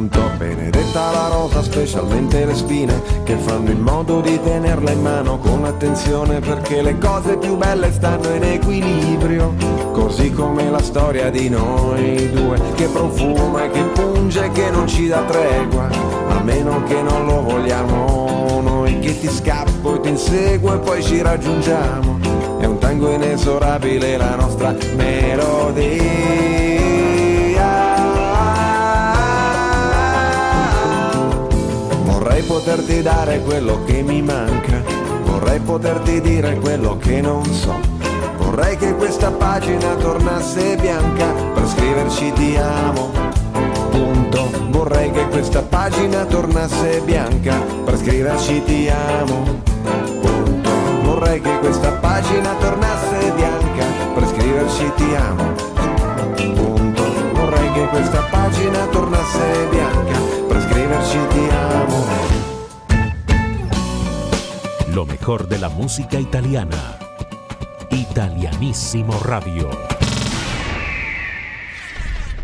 Punto. 0.02 0.32
Benedetta 0.38 1.12
la 1.12 1.28
rosa, 1.28 1.62
specialmente 1.62 2.44
le 2.44 2.56
spine 2.56 3.00
che 3.24 3.36
fanno 3.36 3.70
in 3.70 3.82
modo 3.82 4.20
di 4.20 4.42
tenerla 4.42 4.90
in 4.90 5.02
mano 5.02 5.38
con 5.38 5.64
attenzione 5.64 6.40
perché 6.40 6.82
le 6.82 6.98
cose 6.98 7.38
più 7.38 7.56
belle 7.56 7.92
stanno 7.92 8.34
in 8.34 8.44
equilibrio. 8.44 9.54
Così 9.92 10.32
come 10.32 10.72
la 10.72 10.82
storia 10.82 11.30
di 11.30 11.50
noi 11.50 12.32
due 12.32 12.60
che 12.74 12.88
profuma 12.88 13.66
e 13.66 13.70
che 13.70 13.84
punge 13.94 14.50
che 14.50 14.72
non 14.72 14.88
ci 14.88 15.08
dà 15.08 15.22
tregua, 15.22 15.88
a 16.30 16.40
meno 16.42 16.82
che 16.86 17.00
non 17.00 17.28
lo 17.28 17.44
vogliamo 17.44 18.60
noi 18.64 18.98
che 18.98 19.20
ti 19.20 19.30
scappo 19.30 19.98
e 19.98 20.00
ti 20.00 20.10
inseguo 20.10 20.74
e 20.74 20.80
poi 20.80 21.04
ci 21.04 21.22
raggiungiamo. 21.22 22.18
È 22.60 22.66
un 22.66 22.80
tango 22.80 23.12
inesorabile 23.12 24.18
la 24.18 24.36
nostra 24.36 24.76
melodia. 24.96 26.71
Poterti 32.52 33.02
dare 33.02 33.40
quello 33.44 33.82
che 33.86 34.02
mi 34.02 34.22
manca, 34.22 34.84
vorrei 35.24 35.62
poterti 35.62 36.20
dire 36.20 36.60
quello 36.60 36.98
che 36.98 37.22
non 37.22 37.46
so. 37.46 37.80
Vorrei 38.40 38.76
che 38.76 38.94
questa 38.96 39.32
pagina 39.32 39.96
tornasse 39.96 40.76
bianca 40.76 41.28
per 41.54 41.66
scriverci 41.66 42.34
ti 42.34 42.58
amo. 42.58 43.10
Punto. 43.90 44.50
Vorrei 44.70 45.12
che 45.12 45.30
questa 45.30 45.62
pagina 45.62 46.26
tornasse 46.26 47.02
bianca 47.06 47.56
per 47.86 47.98
scriverci 47.98 48.62
ti 48.66 48.90
amo. 48.90 49.62
Punto. 50.20 50.70
Vorrei 51.04 51.40
che 51.40 51.58
questa 51.60 51.92
pagina 51.92 52.54
tornasse 52.60 53.32
bianca 53.34 53.86
per 54.14 54.28
scriverci 54.28 54.92
ti 54.98 55.16
amo. 55.16 55.54
Punto. 56.36 57.04
Vorrei 57.34 57.72
che 57.72 57.88
questa 57.88 58.22
pagina 58.30 58.86
tornasse 58.88 59.68
bianca 59.70 60.20
per 60.50 60.62
scriverci 60.70 61.18
ti 61.30 61.50
amo. 61.50 62.21
Lo 64.94 65.06
mejor 65.06 65.48
de 65.48 65.58
la 65.58 65.70
música 65.70 66.20
italiana. 66.20 67.00
Italianísimo 67.92 69.18
Radio. 69.24 69.70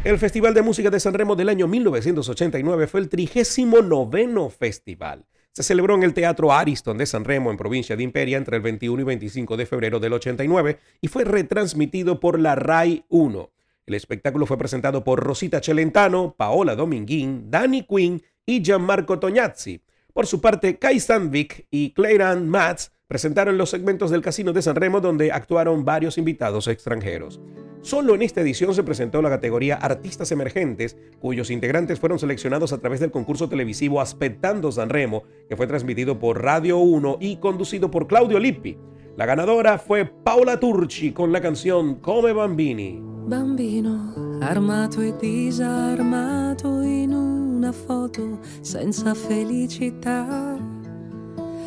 El 0.06 0.18
Festival 0.18 0.54
de 0.54 0.62
Música 0.62 0.90
de 0.90 1.02
Sanremo 1.02 1.36
del 1.36 1.50
año 1.50 1.68
1989 1.68 2.88
fue 2.88 3.02
el 3.02 3.10
39 3.10 4.50
festival. 4.50 5.26
Se 5.52 5.62
celebró 5.62 5.96
en 5.96 6.04
el 6.04 6.14
Teatro 6.14 6.54
Ariston 6.54 6.98
de 6.98 7.06
Sanremo, 7.06 7.52
en 7.52 7.58
provincia 7.58 7.98
de 7.98 8.04
Imperia, 8.04 8.38
entre 8.38 8.56
el 8.56 8.64
21 8.64 9.02
y 9.02 9.04
25 9.04 9.58
de 9.58 9.66
febrero 9.66 10.00
del 10.00 10.14
89 10.14 10.80
y 11.02 11.10
fue 11.10 11.26
retransmitido 11.26 12.22
por 12.22 12.40
la 12.40 12.56
RAI 12.56 13.04
1. 13.10 13.52
El 13.88 13.94
espectáculo 13.94 14.46
fue 14.46 14.58
presentado 14.58 15.04
por 15.04 15.22
Rosita 15.22 15.62
Celentano, 15.62 16.34
Paola 16.38 16.78
Dominguín, 16.78 17.52
Danny 17.52 17.84
Quinn 17.84 18.24
y 18.46 18.64
Gianmarco 18.64 19.20
Tognazzi. 19.20 19.82
Por 20.18 20.26
su 20.26 20.42
parte, 20.42 20.80
Kai 20.80 21.00
Sandvik 21.00 21.68
y 21.70 21.94
Clayton 21.94 22.50
Matz 22.50 22.90
presentaron 23.06 23.56
los 23.56 23.70
segmentos 23.70 24.10
del 24.10 24.24
Casino 24.24 24.52
de 24.52 24.64
Sanremo 24.64 25.00
donde 25.00 25.32
actuaron 25.32 25.86
varios 25.86 26.18
invitados 26.18 26.68
extranjeros. 26.68 27.40
Solo 27.84 28.16
en 28.16 28.24
esta 28.24 28.42
edición 28.42 28.74
se 28.74 28.82
presentó 28.82 29.22
la 29.22 29.30
categoría 29.30 29.76
Artistas 29.76 30.32
Emergentes, 30.32 30.98
cuyos 31.20 31.52
integrantes 31.52 32.00
fueron 32.00 32.18
seleccionados 32.18 32.74
a 32.74 32.80
través 32.80 33.00
del 33.00 33.12
concurso 33.12 33.48
televisivo 33.48 34.02
Aspettando 34.02 34.72
Sanremo, 34.72 35.22
que 35.48 35.56
fue 35.56 35.68
transmitido 35.68 36.18
por 36.18 36.42
Radio 36.42 36.80
1 36.80 37.20
y 37.22 37.38
conducido 37.38 37.92
por 37.92 38.08
Claudio 38.08 38.40
Lippi. 38.40 38.76
La 39.18 39.28
ganadora 39.28 39.78
fue 39.78 40.06
Paola 40.06 40.60
Turci 40.60 41.12
con 41.12 41.32
la 41.32 41.42
canción 41.42 41.98
Come 42.02 42.34
Bambini. 42.34 43.00
Bambino 43.28 44.40
armato 44.42 45.00
e 45.02 45.14
disarmato 45.20 46.82
in 46.82 47.47
una 47.58 47.72
foto 47.72 48.38
senza 48.62 49.16
felicità. 49.16 50.56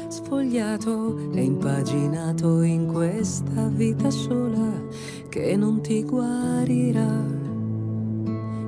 Sfogliato 0.06 1.32
e 1.32 1.42
impaginato 1.42 2.62
in 2.62 2.86
questa 2.86 3.66
vita 3.66 4.08
sola 4.08 4.70
che 5.28 5.56
non 5.56 5.80
ti 5.80 6.04
guarirà. 6.04 7.24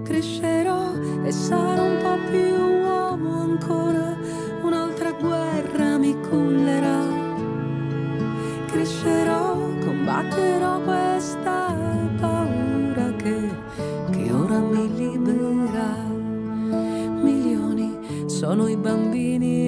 Crescerò 0.02 0.94
e 1.22 1.30
sarò 1.30 1.84
un 1.84 1.98
po' 2.02 2.18
più 2.28 2.56
uomo 2.86 3.40
ancora, 3.40 4.18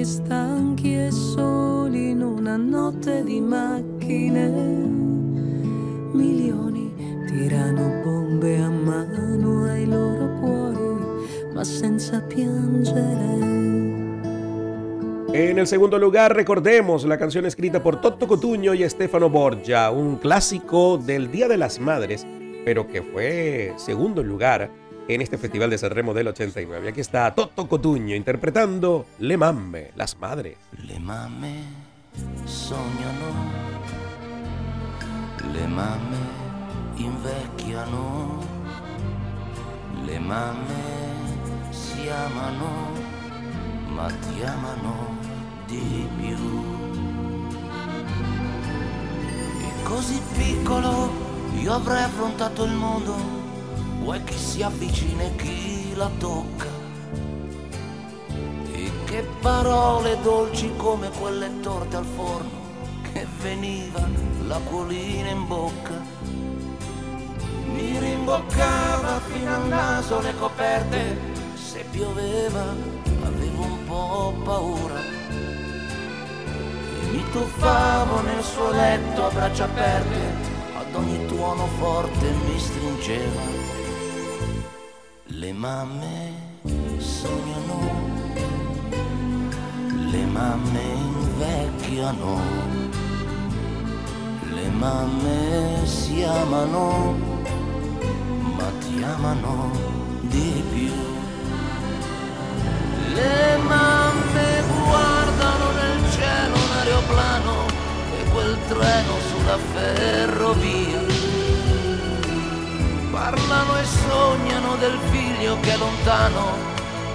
bambini 0.05 0.07
stanchi 0.07 0.95
e 0.95 1.11
soli 1.11 2.11
in 2.11 2.23
una 2.23 2.57
notte 2.57 3.25
di 3.25 3.41
macchine. 3.41 4.49
Milioni 6.13 6.93
tirano 7.27 8.03
bombe 8.05 8.59
a 8.59 8.69
mano 8.69 9.65
ai 9.65 9.87
loro 9.87 10.39
cuori, 10.41 11.53
ma 11.55 11.65
senza 11.65 12.21
piangere. 12.21 13.63
En 15.33 15.59
el 15.59 15.67
segundo 15.67 15.99
lugar, 15.99 16.33
recordemos 16.37 17.05
la 17.05 17.19
canción 17.19 17.45
escrita 17.45 17.83
por 17.83 18.01
Toto 18.01 18.29
Cotuño 18.29 18.73
y 18.73 18.89
Stefano 18.89 19.29
Borgia, 19.29 19.91
un 19.91 20.17
clásico 20.17 20.97
del 20.97 21.29
Día 21.33 21.49
de 21.49 21.57
las 21.57 21.81
Madres, 21.81 22.25
pero 22.65 22.87
que 22.87 23.03
fue 23.03 23.73
segundo 23.77 24.23
lugar 24.23 24.71
en 25.09 25.21
este 25.21 25.39
Festival 25.39 25.71
de 25.71 25.79
Sanremo 25.79 26.15
del 26.15 26.29
89. 26.29 26.89
Aquí 26.89 27.01
está 27.01 27.35
Toto 27.35 27.69
Cotuño 27.69 28.15
interpretando 28.15 29.07
Le 29.19 29.37
Mamme, 29.37 29.91
las 29.97 30.19
madres. 30.19 30.57
Le 30.87 30.99
mamme 30.99 31.63
sognano, 32.47 33.31
le 35.53 35.67
mamme 35.67 36.17
invecchiano, 36.97 38.41
le 40.07 40.21
mamme 40.21 40.85
si 41.71 42.09
amano, 42.09 42.93
ma 43.95 44.09
ti 44.09 44.43
amano 44.43 45.19
di 45.67 46.07
più. 46.19 46.63
E 49.61 49.83
così 49.83 50.21
piccolo 50.37 51.11
io 51.61 51.73
avrei 51.73 52.03
affrontato 52.03 52.65
il 52.65 52.73
mondo, 52.73 53.44
vuoi 54.05 54.23
chi 54.23 54.37
si 54.37 54.63
avvicina 54.63 55.23
e 55.23 55.35
chi 55.37 55.95
la 55.95 56.11
tocca. 56.19 56.69
E 58.71 58.93
che 59.05 59.27
parole 59.41 60.21
dolci 60.21 60.71
come 60.77 61.09
quelle 61.09 61.61
torte 61.61 61.97
al 61.97 62.05
forno, 62.05 62.51
che 63.11 63.27
veniva 63.41 64.07
l'acquolina 64.47 65.31
in 65.31 65.47
bocca. 65.47 66.03
Mi 67.73 67.99
rimboccava 67.99 69.21
fino 69.21 69.55
al 69.55 69.69
naso 69.69 70.21
le 70.21 70.35
coperte, 70.37 71.19
se 71.55 71.87
pioveva 71.91 72.75
avevo 73.25 73.63
un 73.63 73.85
po' 73.87 74.35
paura. 74.45 75.01
E 77.01 77.07
mi 77.11 77.25
tuffavo 77.33 78.21
nel 78.21 78.43
suo 78.43 78.71
letto 78.71 79.25
a 79.25 79.31
braccia 79.31 79.65
aperte, 79.65 80.53
ad 80.77 80.95
ogni 80.95 81.25
tuono 81.25 81.67
forte 81.79 82.31
mi 82.47 82.59
stringeva. 82.59 83.64
Le 85.45 85.53
mamme 85.53 86.33
sognano, 86.97 87.79
le 90.11 90.25
mamme 90.25 90.81
invecchiano, 90.81 92.41
le 94.55 94.69
mamme 94.71 95.85
si 95.85 96.23
amano, 96.23 97.15
ma 98.57 98.71
ti 98.81 99.03
amano 99.03 99.71
di 100.23 100.65
più. 100.73 100.95
Le 103.13 103.59
mamme 103.67 104.63
guardano 104.83 105.73
nel 105.73 106.11
cielo 106.13 106.55
un 106.55 106.71
aeroplano 106.79 107.67
e 108.19 108.31
quel 108.31 108.57
treno 108.67 109.15
sulla 109.29 109.59
ferrovia. 109.75 111.14
Parlano 113.25 113.79
e 113.79 113.85
sognano 113.85 114.77
del 114.77 114.99
figlio 115.11 115.59
che 115.61 115.73
è 115.73 115.77
lontano 115.79 116.59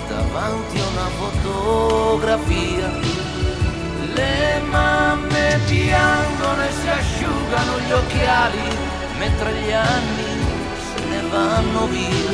davanti 0.08 0.80
a 0.80 0.88
una 0.88 1.10
fotografia. 1.22 2.90
Le 4.16 4.60
mamme 4.72 5.60
piangono 5.68 6.64
e 6.64 6.72
si 6.72 6.90
asciugano 6.90 7.80
gli 7.86 7.92
occhiali 7.92 8.76
mentre 9.20 9.54
gli 9.54 9.72
anni 9.72 10.30
se 10.82 11.06
ne 11.06 11.22
vanno 11.30 11.86
via. 11.86 12.32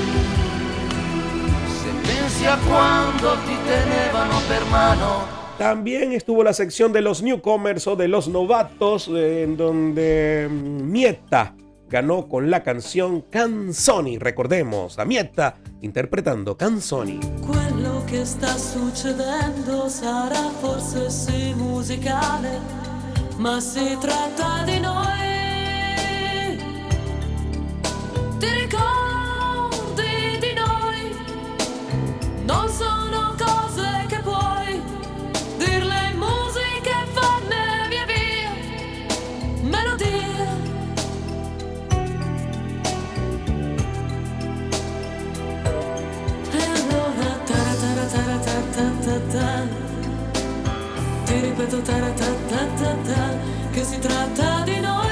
Se 1.68 1.90
pensi 2.02 2.46
a 2.46 2.58
quando 2.66 3.36
ti 3.46 3.58
tenevano 3.66 4.40
per 4.48 4.64
mano 4.70 5.44
También 5.58 6.14
estuvo 6.14 6.44
la 6.44 6.54
sección 6.54 6.94
de 6.94 7.02
los 7.02 7.22
newcomers 7.22 7.88
o 7.88 7.98
de 7.98 8.08
los 8.08 8.30
novatos, 8.30 9.10
eh, 9.10 9.44
en 9.44 9.58
donde 9.58 10.48
mm, 10.50 10.90
Mieta 10.90 11.54
ganó 11.88 12.28
con 12.28 12.50
la 12.50 12.64
canción 12.64 13.22
Canzoni. 13.22 14.18
Recordemos 14.18 15.00
a 15.00 15.06
Mieta 15.06 15.58
interpretando 15.82 16.56
Canzoni. 16.56 17.20
Quello 17.46 18.04
che 18.06 18.26
sta 18.26 18.56
succedendo 18.58 19.88
sarà 19.90 20.50
forse 20.60 21.10
sì 21.10 21.54
musicale, 21.56 22.60
ma 23.38 23.60
si 23.60 23.98
tratta 24.00 24.64
di 24.64 24.80
noi. 24.80 25.14
Ti 28.40 28.68
Che 53.72 53.84
si 53.84 53.98
tratta 53.98 54.62
di 54.66 54.80
noi 54.80 55.10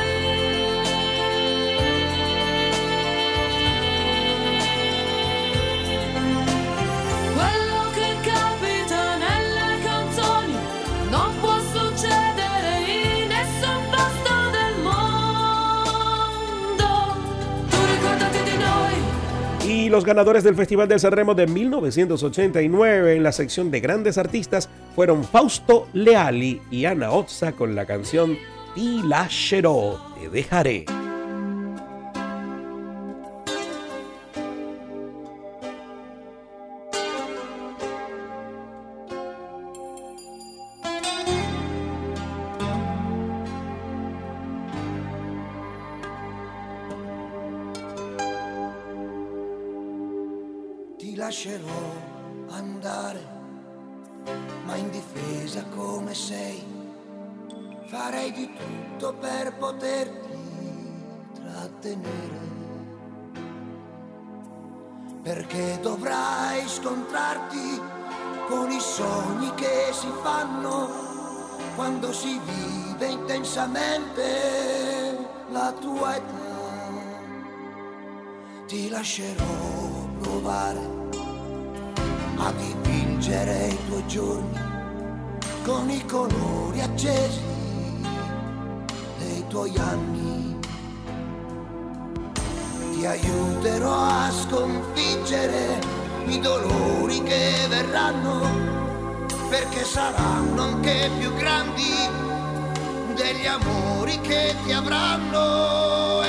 Quello 7.34 7.90
che 7.96 8.16
capita 8.22 9.18
nelle 9.18 9.82
canzoni 9.84 10.54
Non 11.10 11.34
può 11.42 11.58
succedere 11.74 12.86
in 12.86 13.30
nessun 13.30 13.82
posto 13.90 14.52
del 14.52 14.76
mondo 14.84 16.86
Tu 17.68 17.78
ricordati 17.96 18.44
di 18.44 18.58
noi 18.58 18.94
Y 19.68 19.90
los 19.90 20.06
ganadores 20.06 20.44
del 20.44 20.56
Festival 20.56 20.88
del 20.88 21.00
Sanremo 21.00 21.34
de 21.34 21.48
1989 21.48 23.16
en 23.16 23.24
la 23.24 23.32
sección 23.32 23.72
de 23.72 23.80
grandes 23.80 24.20
artistas 24.20 24.70
fueron 24.96 25.24
Fausto 25.24 25.88
Leali 25.94 26.62
y 26.72 26.86
Ana 26.86 27.12
Otza 27.12 27.54
con 27.54 27.76
la 27.76 27.86
canción 27.86 28.38
Ti 28.76 29.02
lascerò, 29.06 30.00
te 30.20 30.30
dejaré. 30.30 31.03
Di 58.34 58.50
tutto 58.54 59.14
per 59.14 59.54
poterti 59.58 60.38
trattenere. 61.34 62.52
Perché 65.22 65.80
dovrai 65.82 66.68
scontrarti 66.68 67.82
con 68.48 68.72
i 68.72 68.80
sogni 68.80 69.54
che 69.54 69.90
si 69.92 70.08
fanno 70.22 70.90
quando 71.76 72.12
si 72.12 72.40
vive 72.44 73.08
intensamente 73.08 75.18
la 75.52 75.74
tua 75.80 76.16
età. 76.16 76.52
Ti 78.68 78.90
lascerò 78.90 79.44
provare 80.20 81.02
a 82.38 82.52
dipingere 82.52 83.68
i 83.68 83.78
tuoi 83.88 84.08
giorni 84.08 84.72
con 85.64 85.90
i 85.90 86.06
colori 86.06 86.82
accesi 86.82 87.53
tuoi 89.54 89.78
anni. 89.78 90.58
Ti 92.92 93.06
aiuterò 93.06 93.94
a 93.94 94.32
sconfiggere 94.32 95.80
i 96.26 96.40
dolori 96.40 97.22
che 97.22 97.68
verranno, 97.70 98.50
perché 99.50 99.84
saranno 99.84 100.60
anche 100.60 101.08
più 101.20 101.32
grandi 101.36 101.94
degli 103.14 103.46
amori 103.46 104.20
che 104.22 104.56
ti 104.66 104.72
avranno 104.72 106.23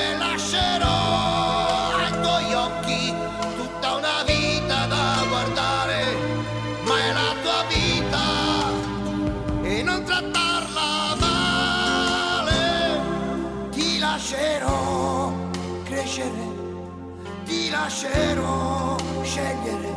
lascerò 17.75 18.95
scegliere, 19.21 19.93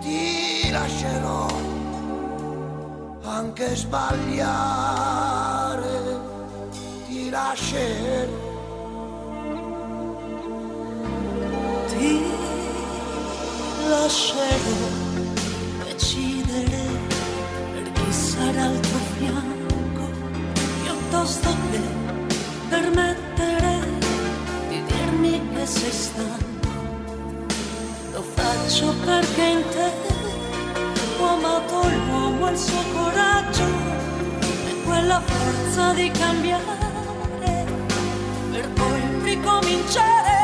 ti 0.00 0.70
lascerò 0.70 1.46
anche 3.22 3.74
sbagliare, 3.74 5.16
ti 7.06 7.30
lascerò. 7.30 8.46
lascerò 13.88 14.88
decidere 15.84 16.82
per 17.72 17.92
chi 17.92 18.12
sarà 18.12 18.64
al 18.64 18.80
tuo 18.80 18.98
fianco 19.16 20.04
piuttosto 20.82 21.48
che 21.70 21.80
permettere 22.68 23.72
di 24.68 24.82
dirmi 24.84 25.48
che 25.54 25.66
sei 25.66 25.92
stanco 25.92 26.47
lo 28.48 28.54
faccio 28.54 28.94
perché 29.04 29.42
in 29.42 29.62
te 29.68 29.90
ho 31.18 31.24
amato 31.26 31.88
l'uomo 31.88 32.48
e 32.48 32.52
il 32.52 32.58
suo 32.58 32.82
coraggio 32.94 33.64
e 34.68 34.82
quella 34.84 35.20
forza 35.20 35.92
di 35.92 36.10
cambiare 36.10 37.66
per 38.50 38.68
poi 38.70 39.00
ricominciare 39.22 40.37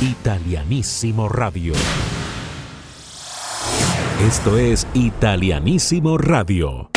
Italianísimo 0.00 1.28
Radio. 1.28 1.74
Esto 4.26 4.58
es 4.58 4.86
Italianísimo 4.94 6.18
Radio. 6.18 6.90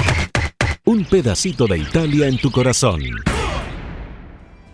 Un 0.86 1.06
pedacito 1.06 1.68
de 1.68 1.78
Italia 1.78 2.28
en 2.28 2.38
tu 2.38 2.52
corazón. 2.52 3.02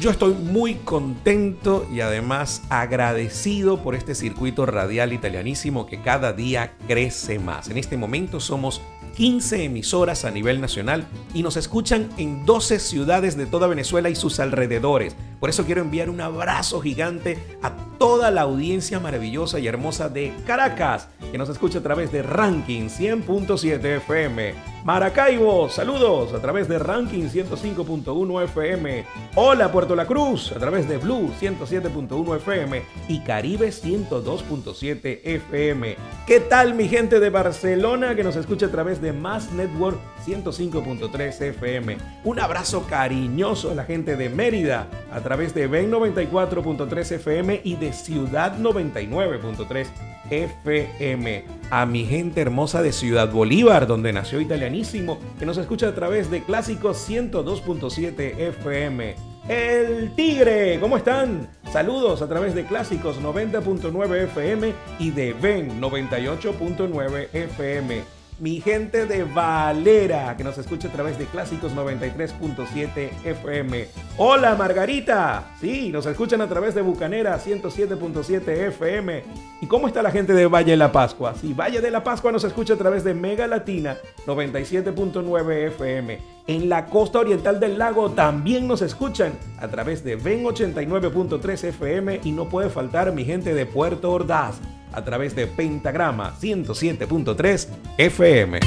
Yo 0.00 0.12
estoy 0.12 0.32
muy 0.32 0.74
contento 0.76 1.84
y 1.92 2.02
además 2.02 2.62
agradecido 2.68 3.82
por 3.82 3.96
este 3.96 4.14
circuito 4.14 4.64
radial 4.64 5.12
italianísimo 5.12 5.86
que 5.86 6.00
cada 6.00 6.32
día 6.32 6.76
crece 6.86 7.40
más. 7.40 7.68
En 7.68 7.78
este 7.78 7.96
momento 7.96 8.38
somos 8.38 8.80
15 9.16 9.64
emisoras 9.64 10.24
a 10.24 10.30
nivel 10.30 10.60
nacional 10.60 11.04
y 11.34 11.42
nos 11.42 11.56
escuchan 11.56 12.08
en 12.16 12.46
12 12.46 12.78
ciudades 12.78 13.36
de 13.36 13.46
toda 13.46 13.66
Venezuela 13.66 14.08
y 14.08 14.14
sus 14.14 14.38
alrededores. 14.38 15.16
Por 15.40 15.50
eso 15.50 15.64
quiero 15.64 15.80
enviar 15.80 16.10
un 16.10 16.20
abrazo 16.20 16.80
gigante 16.80 17.36
a 17.60 17.74
toda 17.98 18.30
la 18.30 18.42
audiencia 18.42 19.00
maravillosa 19.00 19.58
y 19.58 19.66
hermosa 19.66 20.08
de 20.08 20.32
Caracas, 20.46 21.08
que 21.30 21.38
nos 21.38 21.48
escucha 21.48 21.78
a 21.78 21.82
través 21.82 22.10
de 22.12 22.22
Ranking 22.22 22.88
100.7 22.88 23.84
FM. 23.96 24.54
Maracaibo, 24.84 25.68
saludos 25.68 26.32
a 26.32 26.40
través 26.40 26.68
de 26.68 26.78
Ranking 26.78 27.24
105.1 27.24 28.44
FM. 28.44 29.04
Hola 29.34 29.70
Puerto 29.70 29.94
La 29.94 30.06
Cruz, 30.06 30.52
a 30.52 30.58
través 30.58 30.88
de 30.88 30.96
Blue 30.98 31.30
107.1 31.40 32.36
FM 32.36 32.82
y 33.08 33.20
Caribe 33.20 33.68
102.7 33.68 35.20
FM. 35.24 35.96
¿Qué 36.26 36.40
tal 36.40 36.74
mi 36.74 36.88
gente 36.88 37.20
de 37.20 37.30
Barcelona 37.30 38.14
que 38.14 38.24
nos 38.24 38.36
escucha 38.36 38.66
a 38.66 38.70
través 38.70 39.02
de 39.02 39.12
Mass 39.12 39.52
Network 39.52 39.98
105.3 40.28 41.40
FM? 41.40 41.96
Un 42.24 42.40
abrazo 42.40 42.86
cariñoso 42.86 43.70
a 43.70 43.74
la 43.74 43.84
gente 43.84 44.16
de 44.16 44.28
Mérida 44.28 44.88
a 45.10 45.20
través 45.20 45.54
de 45.54 45.66
Ben 45.66 45.90
94.3 45.90 47.12
FM 47.12 47.62
y 47.64 47.76
de 47.76 47.92
Ciudad 47.92 48.58
99.3 48.58 49.86
FM. 50.30 51.44
A 51.70 51.86
mi 51.86 52.04
gente 52.04 52.40
hermosa 52.42 52.82
de 52.82 52.92
Ciudad 52.92 53.30
Bolívar, 53.32 53.86
donde 53.86 54.12
nació 54.12 54.40
Italianísimo, 54.40 55.18
que 55.38 55.46
nos 55.46 55.56
escucha 55.56 55.88
a 55.88 55.94
través 55.94 56.30
de 56.30 56.42
Clásicos 56.42 57.08
102.7 57.08 58.38
FM. 58.38 59.14
El 59.48 60.14
Tigre, 60.14 60.78
¿cómo 60.78 60.98
están? 60.98 61.48
Saludos 61.72 62.20
a 62.20 62.28
través 62.28 62.54
de 62.54 62.66
Clásicos 62.66 63.18
90.9 63.22 64.24
FM 64.24 64.74
y 64.98 65.10
de 65.10 65.32
Ben 65.32 65.80
98.9 65.80 67.28
FM 67.32 68.17
mi 68.40 68.60
gente 68.60 69.06
de 69.06 69.24
Valera, 69.24 70.36
que 70.36 70.44
nos 70.44 70.56
escucha 70.58 70.88
a 70.88 70.92
través 70.92 71.18
de 71.18 71.26
Clásicos 71.26 71.72
93.7 71.74 73.10
FM. 73.24 73.88
Hola 74.16 74.54
Margarita, 74.54 75.44
sí, 75.60 75.90
nos 75.90 76.06
escuchan 76.06 76.40
a 76.40 76.48
través 76.48 76.74
de 76.74 76.82
Bucanera 76.82 77.38
107.7 77.38 78.48
FM. 78.68 79.24
¿Y 79.60 79.66
cómo 79.66 79.88
está 79.88 80.02
la 80.02 80.12
gente 80.12 80.34
de 80.34 80.46
Valle 80.46 80.72
de 80.72 80.76
la 80.76 80.92
Pascua? 80.92 81.34
Sí, 81.34 81.52
Valle 81.52 81.80
de 81.80 81.90
la 81.90 82.04
Pascua 82.04 82.30
nos 82.30 82.44
escucha 82.44 82.74
a 82.74 82.78
través 82.78 83.02
de 83.02 83.14
Mega 83.14 83.46
Latina 83.46 83.96
97.9 84.26 85.66
FM. 85.68 86.18
En 86.46 86.68
la 86.68 86.86
costa 86.86 87.18
oriental 87.18 87.58
del 87.60 87.76
lago 87.76 88.10
también 88.10 88.68
nos 88.68 88.82
escuchan 88.82 89.32
a 89.58 89.68
través 89.68 90.04
de 90.04 90.16
Ven 90.16 90.44
89.3 90.44 91.64
FM 91.64 92.20
y 92.22 92.32
no 92.32 92.48
puede 92.48 92.70
faltar 92.70 93.12
mi 93.12 93.24
gente 93.24 93.52
de 93.52 93.66
Puerto 93.66 94.12
Ordaz 94.12 94.60
a 94.98 95.04
través 95.04 95.34
de 95.34 95.46
Pentagrama 95.46 96.34
107.3 96.38 97.68
FM. 97.96 98.60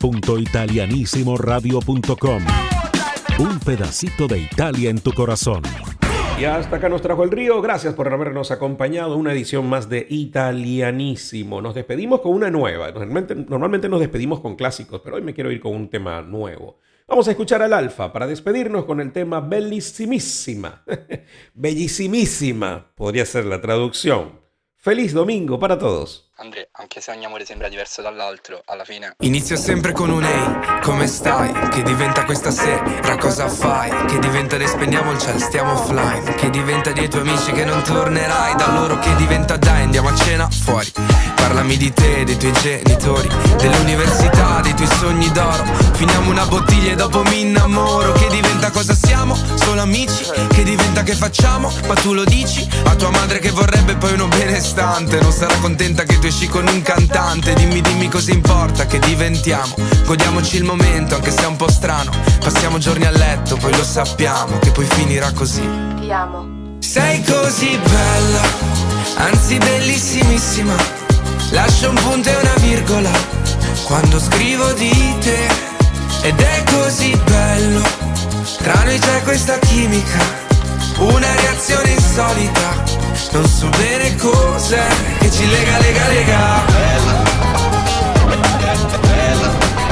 www.italianissimoradio.com 0.00 2.42
Un 3.40 3.58
pedacito 3.60 4.28
de 4.28 4.38
Italia 4.38 4.90
en 4.90 5.00
tu 5.00 5.12
corazón. 5.12 5.62
Y 6.38 6.44
hasta 6.46 6.76
acá 6.76 6.88
nos 6.88 7.00
trajo 7.00 7.22
el 7.22 7.30
río. 7.30 7.62
Gracias 7.62 7.94
por 7.94 8.12
habernos 8.12 8.50
acompañado. 8.50 9.16
Una 9.16 9.32
edición 9.32 9.68
más 9.68 9.88
de 9.88 10.06
Italianísimo. 10.08 11.62
Nos 11.62 11.74
despedimos 11.74 12.20
con 12.20 12.32
una 12.32 12.50
nueva. 12.50 12.90
Normalmente, 12.90 13.34
normalmente 13.34 13.88
nos 13.88 14.00
despedimos 14.00 14.40
con 14.40 14.56
clásicos, 14.56 15.00
pero 15.02 15.16
hoy 15.16 15.22
me 15.22 15.32
quiero 15.32 15.52
ir 15.52 15.60
con 15.60 15.74
un 15.74 15.88
tema 15.88 16.20
nuevo. 16.22 16.78
Vamos 17.06 17.28
a 17.28 17.30
escuchar 17.30 17.62
al 17.62 17.72
Alfa 17.72 18.12
para 18.12 18.26
despedirnos 18.26 18.84
con 18.84 19.00
el 19.00 19.12
tema 19.12 19.40
Bellissimissima. 19.40 20.84
Bellissimissima 21.54 22.92
podría 22.96 23.26
ser 23.26 23.44
la 23.44 23.60
traducción. 23.60 24.43
Feliz 24.84 25.14
domingo 25.14 25.58
para 25.58 25.78
todos. 25.78 26.28
Andrea, 26.36 26.66
anche 26.72 27.00
se 27.00 27.10
ogni 27.10 27.24
amore 27.24 27.46
sembra 27.46 27.70
diverso 27.70 28.02
dall'altro, 28.02 28.60
alla 28.66 28.84
fine. 28.84 29.14
Inizio 29.20 29.56
sempre 29.56 29.92
con 29.92 30.10
un 30.10 30.22
ehi, 30.22 30.80
come 30.82 31.06
stai? 31.06 31.50
Che 31.70 31.82
diventa 31.82 32.26
questa 32.26 32.50
sera, 32.50 33.16
cosa 33.16 33.48
fai? 33.48 33.88
Che 34.04 34.18
diventa 34.18 34.58
le 34.58 34.66
spendiamo 34.66 35.12
il 35.12 35.18
cielo, 35.18 35.38
stiamo 35.38 35.72
offline. 35.72 36.34
Che 36.34 36.50
diventa 36.50 36.92
dei 36.92 37.08
tuoi 37.08 37.22
amici 37.22 37.52
che 37.52 37.64
non 37.64 37.82
tornerai, 37.82 38.56
da 38.56 38.74
loro 38.78 38.98
che 38.98 39.14
diventa 39.16 39.56
dai, 39.56 39.84
andiamo 39.84 40.10
a 40.10 40.14
cena 40.14 40.50
fuori. 40.50 40.92
Parlami 41.44 41.76
di 41.76 41.92
te, 41.92 42.24
dei 42.24 42.38
tuoi 42.38 42.52
genitori, 42.62 43.28
dell'università, 43.58 44.62
dei 44.62 44.74
tuoi 44.74 44.88
sogni 44.98 45.30
d'oro. 45.30 45.62
Finiamo 45.92 46.30
una 46.30 46.46
bottiglia 46.46 46.92
e 46.92 46.94
dopo 46.94 47.22
mi 47.24 47.42
innamoro. 47.42 48.12
Che 48.12 48.28
diventa 48.28 48.70
cosa 48.70 48.94
siamo? 48.94 49.36
Solo 49.54 49.82
amici? 49.82 50.24
Che 50.48 50.62
diventa 50.62 51.02
che 51.02 51.14
facciamo? 51.14 51.70
Ma 51.86 51.92
tu 51.96 52.14
lo 52.14 52.24
dici? 52.24 52.66
A 52.84 52.94
tua 52.94 53.10
madre 53.10 53.40
che 53.40 53.50
vorrebbe 53.50 53.94
poi 53.96 54.14
uno 54.14 54.26
benestante. 54.26 55.20
Non 55.20 55.32
sarà 55.32 55.54
contenta 55.58 56.04
che 56.04 56.18
tu 56.18 56.28
esci 56.28 56.48
con 56.48 56.66
un 56.66 56.80
cantante. 56.80 57.52
Dimmi, 57.52 57.82
dimmi 57.82 58.08
cosa 58.08 58.32
importa 58.32 58.86
che 58.86 58.98
diventiamo. 58.98 59.74
Godiamoci 60.06 60.56
il 60.56 60.64
momento, 60.64 61.14
anche 61.14 61.30
se 61.30 61.42
è 61.42 61.46
un 61.46 61.56
po' 61.56 61.70
strano. 61.70 62.10
Passiamo 62.40 62.78
giorni 62.78 63.04
a 63.04 63.10
letto, 63.10 63.56
poi 63.56 63.76
lo 63.76 63.84
sappiamo 63.84 64.58
che 64.60 64.70
poi 64.70 64.86
finirà 64.86 65.30
così. 65.32 65.68
Ti 66.00 66.10
amo. 66.10 66.78
Sei 66.78 67.22
così 67.22 67.78
bella, 67.78 68.40
anzi 69.16 69.58
bellissimissima 69.58 71.03
Lascio 71.50 71.90
un 71.90 71.94
punto 71.96 72.28
e 72.28 72.36
una 72.36 72.54
virgola 72.58 73.10
quando 73.84 74.18
scrivo 74.18 74.72
di 74.72 75.16
te 75.20 75.46
ed 76.22 76.40
è 76.40 76.62
così 76.64 77.14
bello. 77.24 77.82
Tra 78.62 78.82
noi 78.84 78.98
c'è 78.98 79.22
questa 79.22 79.58
chimica, 79.58 80.18
una 80.98 81.34
reazione 81.40 81.90
insolita. 81.90 82.82
Non 83.32 83.46
so 83.46 83.68
bene 83.76 84.16
cos'è 84.16 84.86
che 85.18 85.30
ci 85.30 85.48
lega, 85.48 85.78
lega, 85.78 86.08
lega. 86.08 86.62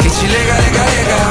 Che 0.01 0.11
ci 0.11 0.27
lega, 0.27 0.59
lega, 0.59 0.85
lega. 0.85 1.22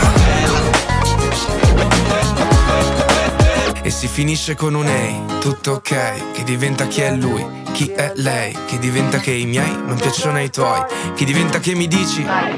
Si 4.01 4.07
finisce 4.07 4.55
con 4.55 4.73
un 4.73 4.87
ehi, 4.87 5.15
tutto 5.39 5.73
ok, 5.73 6.31
che 6.31 6.43
diventa 6.43 6.87
chi 6.87 7.01
è 7.01 7.11
lui 7.11 7.45
chi 7.71 7.85
è 7.95 8.11
lei? 8.15 8.55
Che 8.65 8.79
diventa 8.79 9.19
che 9.19 9.31
i 9.31 9.45
miei 9.45 9.71
non 9.71 9.95
piacciono 9.95 10.37
ai 10.37 10.49
tuoi? 10.49 10.83
Che 11.15 11.23
diventa 11.23 11.59
che 11.59 11.75
mi 11.75 11.87
dici? 11.87 12.23
Vai, 12.23 12.55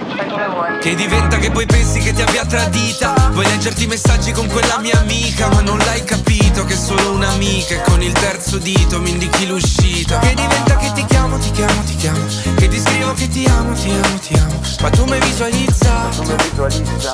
vuoi. 0.51 0.79
Che 0.79 0.95
diventa 0.95 1.37
che 1.37 1.51
poi 1.51 1.65
pensi 1.65 1.99
che 1.99 2.13
ti 2.13 2.21
abbia 2.21 2.45
tradita? 2.45 3.29
Vuoi 3.31 3.45
leggerti 3.45 3.83
i 3.83 3.87
messaggi 3.87 4.31
con 4.31 4.47
quella 4.47 4.79
mia 4.79 4.99
amica 4.99 5.49
Ma 5.49 5.61
non 5.61 5.77
l'hai 5.79 6.03
capito 6.03 6.63
che 6.63 6.73
è 6.73 6.77
solo 6.77 7.11
un'amica 7.11 7.75
E 7.75 7.81
con 7.83 8.01
il 8.01 8.13
terzo 8.13 8.57
dito 8.57 8.99
mi 9.01 9.11
indichi 9.11 9.45
l'uscita 9.45 10.19
Che 10.19 10.33
diventa 10.33 10.77
che 10.77 10.91
ti 10.93 11.05
chiamo, 11.05 11.37
ti 11.37 11.51
chiamo, 11.51 11.83
ti 11.83 11.95
chiamo 11.95 12.25
Che 12.55 12.67
ti 12.67 12.79
scrivo 12.79 13.13
che 13.13 13.27
ti 13.27 13.45
amo, 13.45 13.73
ti 13.73 13.89
amo, 13.91 14.19
ti 14.19 14.33
amo 14.33 14.61
Ma 14.81 14.89
tu 14.89 15.05
mi 15.05 15.19
visualizza 15.19 16.09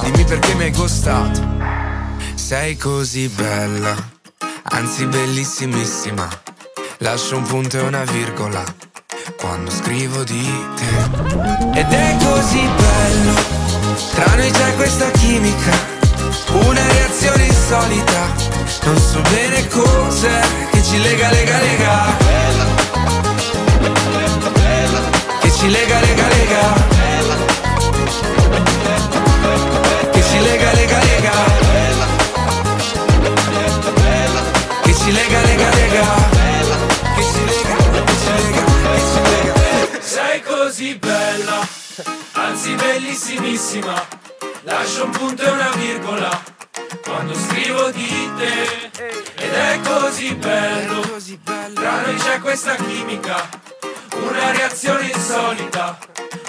Dimmi 0.03 0.23
perché 0.23 0.53
mi 0.53 0.63
hai 0.63 0.71
costato 0.71 1.41
Sei 2.35 2.77
così 2.77 3.27
bella 3.27 4.17
Anzi 4.69 5.05
bellissimissima 5.05 6.27
Lascio 6.97 7.37
un 7.37 7.43
punto 7.43 7.77
e 7.77 7.81
una 7.81 8.03
virgola 8.03 8.63
Quando 9.37 9.71
scrivo 9.71 10.23
di 10.23 10.49
te 10.75 11.79
Ed 11.79 11.91
è 11.91 12.17
così 12.23 12.59
bello 12.59 13.59
tra 14.13 14.35
noi 14.35 14.51
c'è 14.51 14.75
questa 14.75 15.09
chimica, 15.11 15.71
una 16.51 16.85
reazione 16.87 17.43
insolita. 17.43 18.33
Non 18.83 18.97
so 18.97 19.21
bene 19.21 19.67
cos'è 19.67 20.41
che 20.71 20.83
ci 20.83 21.01
lega, 21.01 21.29
lega, 21.29 21.57
lega. 21.59 22.17
Che 25.39 25.51
ci 25.51 25.69
lega, 25.69 25.99
lega, 25.99 26.27
lega. 26.27 27.18
Così 40.79 40.95
bella, 40.95 41.67
anzi 42.31 42.73
bellissimissima. 42.73 44.07
Lascio 44.61 45.03
un 45.03 45.11
punto 45.11 45.43
e 45.43 45.49
una 45.49 45.71
virgola 45.71 46.41
quando 47.03 47.33
scrivo 47.33 47.91
di 47.91 48.31
te. 48.37 48.89
Ed 49.35 49.53
è 49.53 49.79
così 49.83 50.33
bello, 50.35 51.01
tra 51.73 52.01
noi 52.01 52.15
c'è 52.15 52.39
questa 52.39 52.75
chimica, 52.75 53.49
una 54.21 54.51
reazione 54.51 55.11
insolita. 55.13 55.97